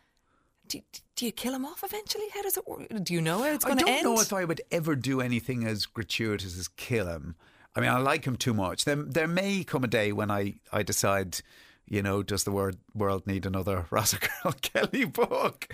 Do, 0.71 0.79
do 1.17 1.25
you 1.25 1.31
kill 1.33 1.53
him 1.53 1.65
off 1.65 1.83
eventually? 1.83 2.25
How 2.33 2.41
does 2.43 2.55
it 2.55 2.65
work? 2.67 2.87
Do 3.03 3.13
you 3.13 3.21
know 3.21 3.39
how 3.39 3.53
it's 3.53 3.65
going 3.65 3.77
to 3.79 3.87
end? 3.87 3.99
I 3.99 4.03
don't 4.03 4.15
know 4.15 4.21
if 4.21 4.31
I 4.31 4.45
would 4.45 4.61
ever 4.71 4.95
do 4.95 5.19
anything 5.19 5.65
as 5.65 5.85
gratuitous 5.85 6.57
as 6.57 6.67
kill 6.69 7.07
him. 7.07 7.35
I 7.75 7.81
mean, 7.81 7.89
I 7.89 7.97
like 7.97 8.25
him 8.25 8.37
too 8.37 8.53
much. 8.53 8.85
There, 8.85 8.95
there 8.95 9.27
may 9.27 9.63
come 9.63 9.83
a 9.83 9.87
day 9.87 10.11
when 10.13 10.31
I, 10.31 10.55
I 10.71 10.83
decide, 10.83 11.39
you 11.85 12.01
know, 12.01 12.23
does 12.23 12.45
the 12.45 12.51
world, 12.51 12.77
world 12.93 13.27
need 13.27 13.45
another 13.45 13.85
Ross 13.91 14.13
Carl 14.13 14.55
Kelly 14.61 15.05
book? 15.05 15.67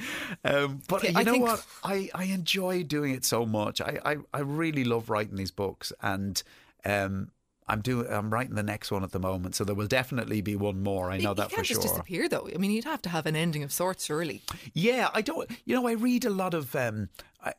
Um, 0.44 0.82
but 0.88 1.04
Yeah, 1.04 1.12
you 1.12 1.20
I 1.20 1.24
know 1.24 1.38
what? 1.38 1.66
I, 1.84 2.10
I 2.16 2.26
enjoy 2.26 2.82
doing 2.84 3.14
it 3.14 3.24
so 3.24 3.46
much. 3.46 3.82
I, 3.82 4.00
I, 4.04 4.18
I 4.34 4.40
really 4.40 4.84
love 4.84 5.10
writing 5.12 5.38
these 5.38 5.52
books, 5.52 5.94
and 6.02 6.42
um, 6.86 7.30
I'm 7.68 7.82
doing 7.82 8.08
I'm 8.10 8.32
writing 8.32 8.56
the 8.56 8.64
next 8.64 8.92
one 8.92 9.04
at 9.04 9.12
the 9.12 9.20
moment. 9.20 9.56
So 9.56 9.64
there 9.64 9.76
will 9.76 9.88
definitely 9.88 10.42
be 10.42 10.56
one 10.56 10.84
more. 10.84 11.12
I 11.12 11.18
know 11.18 11.30
he 11.30 11.36
that 11.36 11.50
can't 11.50 11.52
for 11.52 11.64
just 11.64 11.82
sure. 11.82 11.92
disappear, 11.92 12.30
though. 12.30 12.50
I 12.54 12.58
mean, 12.58 12.72
you'd 12.72 12.86
have 12.86 13.02
to 13.04 13.10
have 13.10 13.26
an 13.26 13.36
ending 13.36 13.64
of 13.64 13.72
sorts, 13.72 14.06
surely. 14.06 14.42
Yeah, 14.74 15.10
I 15.14 15.22
don't. 15.22 15.50
You 15.66 15.76
know, 15.76 15.88
I 15.88 15.94
read 15.94 16.26
a 16.26 16.30
lot 16.30 16.54
of 16.54 16.76
um, 16.76 17.10
I, 17.44 17.54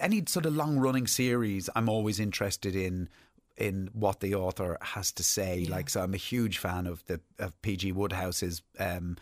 any 0.00 0.24
sort 0.26 0.46
of 0.46 0.54
long 0.54 0.78
running 0.78 1.06
series. 1.06 1.70
I'm 1.74 1.88
always 1.88 2.20
interested 2.20 2.76
in 2.76 3.08
in 3.56 3.88
what 3.94 4.20
the 4.20 4.34
author 4.34 4.76
has 4.82 5.10
to 5.12 5.24
say. 5.24 5.64
Like, 5.64 5.88
so 5.88 6.02
I'm 6.02 6.12
a 6.12 6.18
huge 6.18 6.58
fan 6.58 6.86
of 6.86 7.04
the 7.06 7.20
of 7.38 7.60
PG 7.62 7.92
Wodehouse's 7.94 8.62
um, 8.78 9.16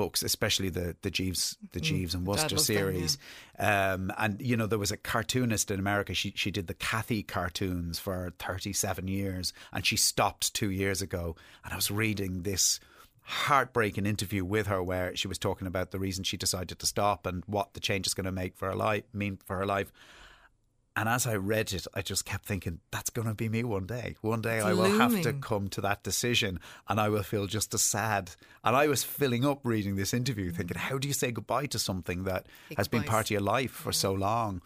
books, 0.00 0.22
especially 0.22 0.70
the 0.70 0.96
the 1.02 1.10
Jeeves 1.10 1.56
the 1.72 1.80
Jeeves 1.80 2.14
and 2.14 2.26
Wooster 2.26 2.46
Mm. 2.48 2.52
loves 2.52 2.66
them, 2.66 2.74
yeah. 2.76 2.80
series. 2.80 3.18
Um, 3.58 4.12
and 4.16 4.40
you 4.40 4.56
know, 4.56 4.66
there 4.66 4.78
was 4.78 4.90
a 4.92 4.96
cartoonist 4.96 5.70
in 5.70 5.78
America. 5.78 6.14
She 6.14 6.32
she 6.34 6.50
did 6.50 6.66
the 6.68 6.74
Cathy 6.74 7.22
cartoons 7.22 7.98
for 7.98 8.32
37 8.38 9.08
years, 9.08 9.52
and 9.74 9.84
she 9.84 9.96
stopped 9.96 10.54
two 10.54 10.70
years 10.70 11.02
ago. 11.02 11.36
And 11.64 11.72
I 11.74 11.76
was 11.76 11.90
reading 11.90 12.42
this 12.44 12.80
heartbreaking 13.22 14.06
interview 14.06 14.44
with 14.44 14.66
her 14.66 14.82
where 14.82 15.14
she 15.14 15.28
was 15.28 15.38
talking 15.38 15.66
about 15.66 15.90
the 15.90 15.98
reason 15.98 16.24
she 16.24 16.36
decided 16.36 16.78
to 16.78 16.86
stop 16.86 17.26
and 17.26 17.44
what 17.46 17.74
the 17.74 17.80
change 17.80 18.06
is 18.06 18.14
going 18.14 18.24
to 18.24 18.32
make 18.32 18.56
for 18.56 18.68
her 18.68 18.74
life 18.74 19.04
mean 19.12 19.38
for 19.44 19.56
her 19.58 19.66
life. 19.66 19.92
And 21.00 21.08
as 21.08 21.26
I 21.26 21.36
read 21.36 21.72
it, 21.72 21.86
I 21.94 22.02
just 22.02 22.26
kept 22.26 22.44
thinking, 22.44 22.80
that's 22.90 23.08
going 23.08 23.26
to 23.26 23.32
be 23.32 23.48
me 23.48 23.64
one 23.64 23.86
day. 23.86 24.16
One 24.20 24.42
day 24.42 24.58
It's 24.58 24.66
I 24.66 24.74
will 24.74 24.98
have 24.98 25.22
to 25.22 25.32
come 25.32 25.68
to 25.68 25.80
that 25.80 26.02
decision 26.02 26.60
and 26.90 27.00
I 27.00 27.08
will 27.08 27.22
feel 27.22 27.46
just 27.46 27.72
as 27.72 27.80
sad. 27.80 28.32
And 28.62 28.76
I 28.76 28.86
was 28.86 29.02
filling 29.02 29.46
up 29.46 29.60
reading 29.64 29.96
this 29.96 30.12
interview 30.12 30.50
thinking, 30.50 30.76
how 30.76 30.98
do 30.98 31.08
you 31.08 31.14
say 31.14 31.30
goodbye 31.30 31.66
to 31.68 31.78
something 31.78 32.24
that 32.24 32.48
Big 32.68 32.76
has 32.76 32.86
been 32.86 33.04
part 33.04 33.28
of 33.28 33.30
your 33.30 33.40
life 33.40 33.70
for 33.70 33.92
so 33.92 34.12
long? 34.12 34.60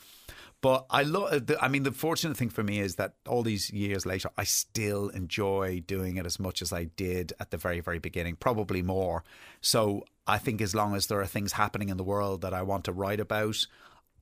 But 0.60 0.86
I 0.90 1.04
love. 1.04 1.48
Uh, 1.48 1.54
I 1.60 1.68
mean, 1.68 1.84
the 1.84 1.92
fortunate 1.92 2.36
thing 2.36 2.50
for 2.50 2.64
me 2.64 2.80
is 2.80 2.96
that 2.96 3.14
all 3.28 3.44
these 3.44 3.70
years 3.70 4.04
later, 4.04 4.28
I 4.36 4.42
still 4.42 5.10
enjoy 5.10 5.84
doing 5.86 6.16
it 6.16 6.26
as 6.26 6.40
much 6.40 6.62
as 6.62 6.72
I 6.72 6.84
did 6.84 7.32
at 7.38 7.52
the 7.52 7.58
very, 7.58 7.78
very 7.78 8.00
beginning. 8.00 8.34
Probably 8.36 8.82
more. 8.82 9.22
So 9.60 10.04
I 10.26 10.38
think 10.38 10.60
as 10.60 10.74
long 10.74 10.96
as 10.96 11.06
there 11.06 11.20
are 11.20 11.26
things 11.26 11.52
happening 11.52 11.90
in 11.90 11.96
the 11.96 12.02
world 12.02 12.40
that 12.40 12.54
I 12.54 12.62
want 12.62 12.84
to 12.86 12.92
write 12.92 13.20
about, 13.20 13.66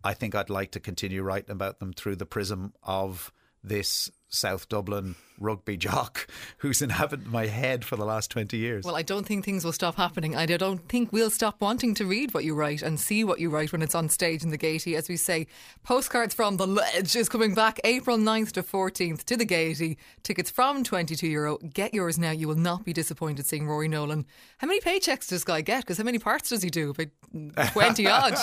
I 0.04 0.14
think 0.14 0.34
I'd 0.34 0.50
like 0.50 0.72
to 0.72 0.80
continue 0.80 1.22
writing 1.22 1.50
about 1.50 1.78
them 1.78 1.92
through 1.92 2.16
the 2.16 2.26
prism 2.26 2.72
of 2.82 3.32
this 3.62 4.10
South 4.32 4.68
Dublin 4.68 5.14
rugby 5.38 5.76
jock 5.76 6.26
who's 6.58 6.80
inhabited 6.80 7.26
my 7.26 7.46
head 7.46 7.84
for 7.84 7.96
the 7.96 8.04
last 8.04 8.30
twenty 8.30 8.56
years. 8.56 8.84
Well, 8.84 8.96
I 8.96 9.02
don't 9.02 9.26
think 9.26 9.44
things 9.44 9.64
will 9.64 9.72
stop 9.72 9.96
happening. 9.96 10.36
I 10.36 10.46
don't 10.46 10.88
think 10.88 11.12
we'll 11.12 11.30
stop 11.30 11.60
wanting 11.60 11.94
to 11.94 12.06
read 12.06 12.32
what 12.32 12.44
you 12.44 12.54
write 12.54 12.82
and 12.82 12.98
see 12.98 13.24
what 13.24 13.40
you 13.40 13.50
write 13.50 13.72
when 13.72 13.82
it's 13.82 13.94
on 13.94 14.08
stage 14.08 14.42
in 14.42 14.50
the 14.50 14.56
Gaiety. 14.56 14.96
As 14.96 15.08
we 15.08 15.16
say, 15.16 15.46
Postcards 15.82 16.34
from 16.34 16.56
the 16.56 16.66
Ledge 16.66 17.16
is 17.16 17.28
coming 17.28 17.54
back 17.54 17.80
April 17.84 18.16
9th 18.16 18.52
to 18.52 18.62
14th 18.62 19.24
to 19.24 19.36
the 19.36 19.44
Gaiety. 19.44 19.98
Tickets 20.22 20.50
from 20.50 20.84
€22. 20.84 21.30
Euro. 21.30 21.58
Get 21.58 21.94
yours 21.94 22.18
now. 22.18 22.30
You 22.30 22.48
will 22.48 22.54
not 22.54 22.84
be 22.84 22.92
disappointed 22.92 23.46
seeing 23.46 23.66
Rory 23.66 23.88
Nolan. 23.88 24.26
How 24.58 24.66
many 24.66 24.80
paychecks 24.80 25.20
does 25.20 25.28
this 25.28 25.44
guy 25.44 25.60
get? 25.60 25.82
Because 25.82 25.98
how 25.98 26.04
many 26.04 26.18
parts 26.18 26.50
does 26.50 26.62
he 26.62 26.70
do? 26.70 26.90
About 26.90 27.72
20 27.72 28.06
odd. 28.08 28.34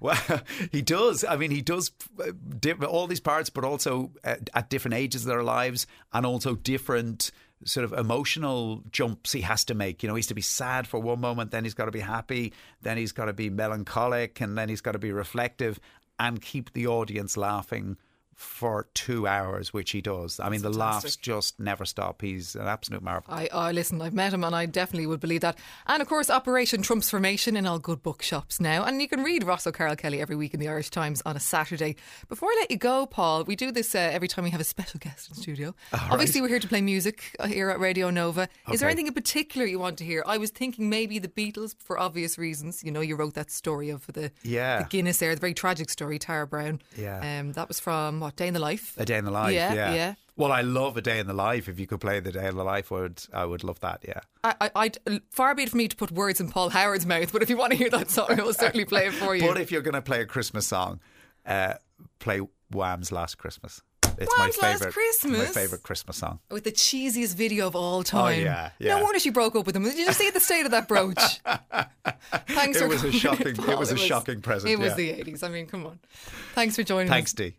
Well, 0.00 0.18
he 0.72 0.82
does. 0.82 1.24
I 1.24 1.36
mean, 1.36 1.50
he 1.50 1.62
does 1.62 1.92
uh, 2.20 2.84
all 2.86 3.06
these 3.06 3.20
parts, 3.20 3.50
but 3.50 3.64
also 3.64 4.10
at 4.24 4.70
different 4.70 4.94
ages 4.94 5.21
of 5.22 5.28
their 5.28 5.42
lives, 5.42 5.86
and 6.12 6.26
also 6.26 6.54
different 6.54 7.30
sort 7.64 7.84
of 7.84 7.92
emotional 7.92 8.82
jumps 8.90 9.32
he 9.32 9.42
has 9.42 9.64
to 9.66 9.74
make. 9.74 10.02
You 10.02 10.08
know, 10.08 10.14
he's 10.14 10.26
to 10.28 10.34
be 10.34 10.42
sad 10.42 10.86
for 10.86 10.98
one 11.00 11.20
moment, 11.20 11.50
then 11.50 11.64
he's 11.64 11.74
got 11.74 11.86
to 11.86 11.92
be 11.92 12.00
happy, 12.00 12.52
then 12.82 12.96
he's 12.96 13.12
got 13.12 13.26
to 13.26 13.32
be 13.32 13.50
melancholic, 13.50 14.40
and 14.40 14.58
then 14.58 14.68
he's 14.68 14.80
got 14.80 14.92
to 14.92 14.98
be 14.98 15.12
reflective, 15.12 15.78
and 16.18 16.42
keep 16.42 16.72
the 16.72 16.86
audience 16.86 17.36
laughing 17.36 17.96
for 18.42 18.86
two 18.94 19.26
hours, 19.26 19.72
which 19.72 19.90
he 19.92 20.00
does. 20.00 20.40
I 20.40 20.48
mean, 20.48 20.62
the 20.62 20.70
laughs 20.72 21.16
just 21.16 21.58
never 21.60 21.84
stop. 21.84 22.20
He's 22.20 22.54
an 22.54 22.66
absolute 22.66 23.02
marvel. 23.02 23.32
I, 23.32 23.48
I 23.52 23.72
listen, 23.72 24.00
I've 24.02 24.14
met 24.14 24.32
him 24.32 24.44
and 24.44 24.54
I 24.54 24.66
definitely 24.66 25.06
would 25.06 25.20
believe 25.20 25.40
that. 25.42 25.58
And 25.86 26.02
of 26.02 26.08
course, 26.08 26.28
Operation 26.30 26.82
Transformation 26.82 27.56
in 27.56 27.66
all 27.66 27.78
good 27.78 28.02
bookshops 28.02 28.60
now. 28.60 28.84
And 28.84 29.00
you 29.00 29.08
can 29.08 29.22
read 29.22 29.44
Ross 29.44 29.66
O'Carroll 29.66 29.96
Kelly 29.96 30.20
every 30.20 30.36
week 30.36 30.54
in 30.54 30.60
the 30.60 30.68
Irish 30.68 30.90
Times 30.90 31.22
on 31.24 31.36
a 31.36 31.40
Saturday. 31.40 31.96
Before 32.28 32.48
I 32.50 32.56
let 32.60 32.70
you 32.70 32.76
go, 32.78 33.06
Paul, 33.06 33.44
we 33.44 33.56
do 33.56 33.70
this 33.72 33.94
uh, 33.94 33.98
every 33.98 34.28
time 34.28 34.44
we 34.44 34.50
have 34.50 34.60
a 34.60 34.64
special 34.64 34.98
guest 34.98 35.28
in 35.30 35.36
studio. 35.36 35.74
Obviously, 35.92 36.40
we're 36.40 36.48
here 36.48 36.58
to 36.60 36.68
play 36.68 36.80
music 36.82 37.36
uh, 37.38 37.46
here 37.46 37.70
at 37.70 37.78
Radio 37.80 38.10
Nova. 38.10 38.48
Is 38.72 38.80
there 38.80 38.88
anything 38.88 39.06
in 39.06 39.14
particular 39.14 39.66
you 39.66 39.78
want 39.78 39.98
to 39.98 40.04
hear? 40.04 40.22
I 40.26 40.38
was 40.38 40.50
thinking 40.50 40.88
maybe 40.90 41.18
the 41.18 41.28
Beatles 41.28 41.74
for 41.78 41.98
obvious 41.98 42.38
reasons. 42.38 42.82
You 42.82 42.90
know, 42.90 43.00
you 43.00 43.16
wrote 43.16 43.34
that 43.34 43.50
story 43.50 43.90
of 43.90 44.06
the, 44.08 44.30
Yeah. 44.42 44.82
the 44.82 44.88
Guinness 44.88 45.18
there, 45.18 45.34
the 45.34 45.40
very 45.40 45.54
tragic 45.54 45.90
story, 45.90 46.18
Tara 46.18 46.46
Browne. 46.46 46.80
Yeah. 46.96 47.40
Um, 47.40 47.52
that 47.52 47.68
was 47.68 47.78
from 47.80 48.20
what, 48.20 48.31
Day 48.36 48.48
in 48.48 48.54
the 48.54 48.60
Life? 48.60 48.94
A 48.98 49.04
day 49.04 49.18
in 49.18 49.24
the 49.24 49.30
life. 49.30 49.52
Yeah, 49.54 49.72
Yeah, 49.74 49.94
yeah. 49.94 50.14
Well, 50.34 50.50
I 50.50 50.62
love 50.62 50.96
a 50.96 51.02
day 51.02 51.18
in 51.18 51.26
the 51.26 51.34
life. 51.34 51.68
If 51.68 51.78
you 51.78 51.86
could 51.86 52.00
play 52.00 52.18
the 52.18 52.32
day 52.32 52.48
in 52.48 52.56
the 52.56 52.64
life, 52.64 52.90
I 52.90 53.00
would 53.00 53.22
I 53.34 53.44
would 53.44 53.62
love 53.64 53.80
that. 53.80 54.02
Yeah. 54.08 54.20
I, 54.42 54.54
I, 54.62 54.70
I'd, 54.76 54.98
far 55.30 55.54
be 55.54 55.64
it 55.64 55.68
for 55.70 55.76
me 55.76 55.88
to 55.88 55.94
put 55.96 56.10
words 56.10 56.40
in 56.40 56.48
Paul 56.50 56.70
Howard's 56.70 57.04
mouth, 57.04 57.32
but 57.32 57.42
if 57.42 57.50
you 57.50 57.56
want 57.58 57.72
to 57.72 57.76
hear 57.78 57.90
that 57.90 58.10
song, 58.10 58.26
I 58.30 58.42
will 58.42 58.54
certainly 58.54 58.86
play 58.86 59.06
it 59.08 59.12
for 59.12 59.36
you. 59.36 59.46
But 59.46 59.60
if 59.60 59.70
you're 59.70 59.82
going 59.82 59.92
to 59.94 60.00
play 60.02 60.22
a 60.22 60.26
Christmas 60.26 60.66
song, 60.66 61.00
uh, 61.44 61.74
play 62.18 62.40
Wham's 62.70 63.12
Last 63.12 63.36
Christmas. 63.36 63.82
It's 64.18 64.30
Wham's 64.38 64.60
my 64.60 64.68
Last 64.68 64.78
favorite. 64.80 64.92
Christmas? 64.94 65.38
My 65.54 65.62
favorite 65.62 65.82
Christmas 65.82 66.16
song. 66.16 66.38
With 66.50 66.64
the 66.64 66.72
cheesiest 66.72 67.34
video 67.34 67.66
of 67.66 67.76
all 67.76 68.02
time. 68.02 68.24
Oh, 68.24 68.28
yeah, 68.42 68.70
yeah. 68.78 68.96
No 68.98 69.04
wonder 69.04 69.18
she 69.18 69.30
broke 69.30 69.54
up 69.56 69.64
with 69.66 69.76
him. 69.76 69.84
Did 69.84 69.96
you 69.98 70.04
just 70.06 70.18
see 70.18 70.30
the 70.30 70.40
state 70.40 70.64
of 70.64 70.70
that 70.72 70.86
brooch? 70.88 71.16
Thanks 72.48 72.78
It 72.78 72.80
for 72.80 72.88
was 72.88 72.98
a 72.98 73.10
coming 73.10 73.12
in, 73.14 73.18
shocking- 73.20 73.46
it 73.70 73.78
was 73.78 73.92
a 73.92 73.96
shocking 73.96 74.40
present, 74.40 74.72
It 74.72 74.78
was 74.78 74.90
yeah. 74.98 75.14
the 75.22 75.24
80s. 75.32 75.42
I 75.44 75.48
mean, 75.48 75.66
come 75.66 75.86
on. 75.86 75.98
Thanks 76.54 76.76
for 76.76 76.82
joining 76.82 77.08
Thanks, 77.08 77.30
us. 77.30 77.34
Dee. 77.34 77.56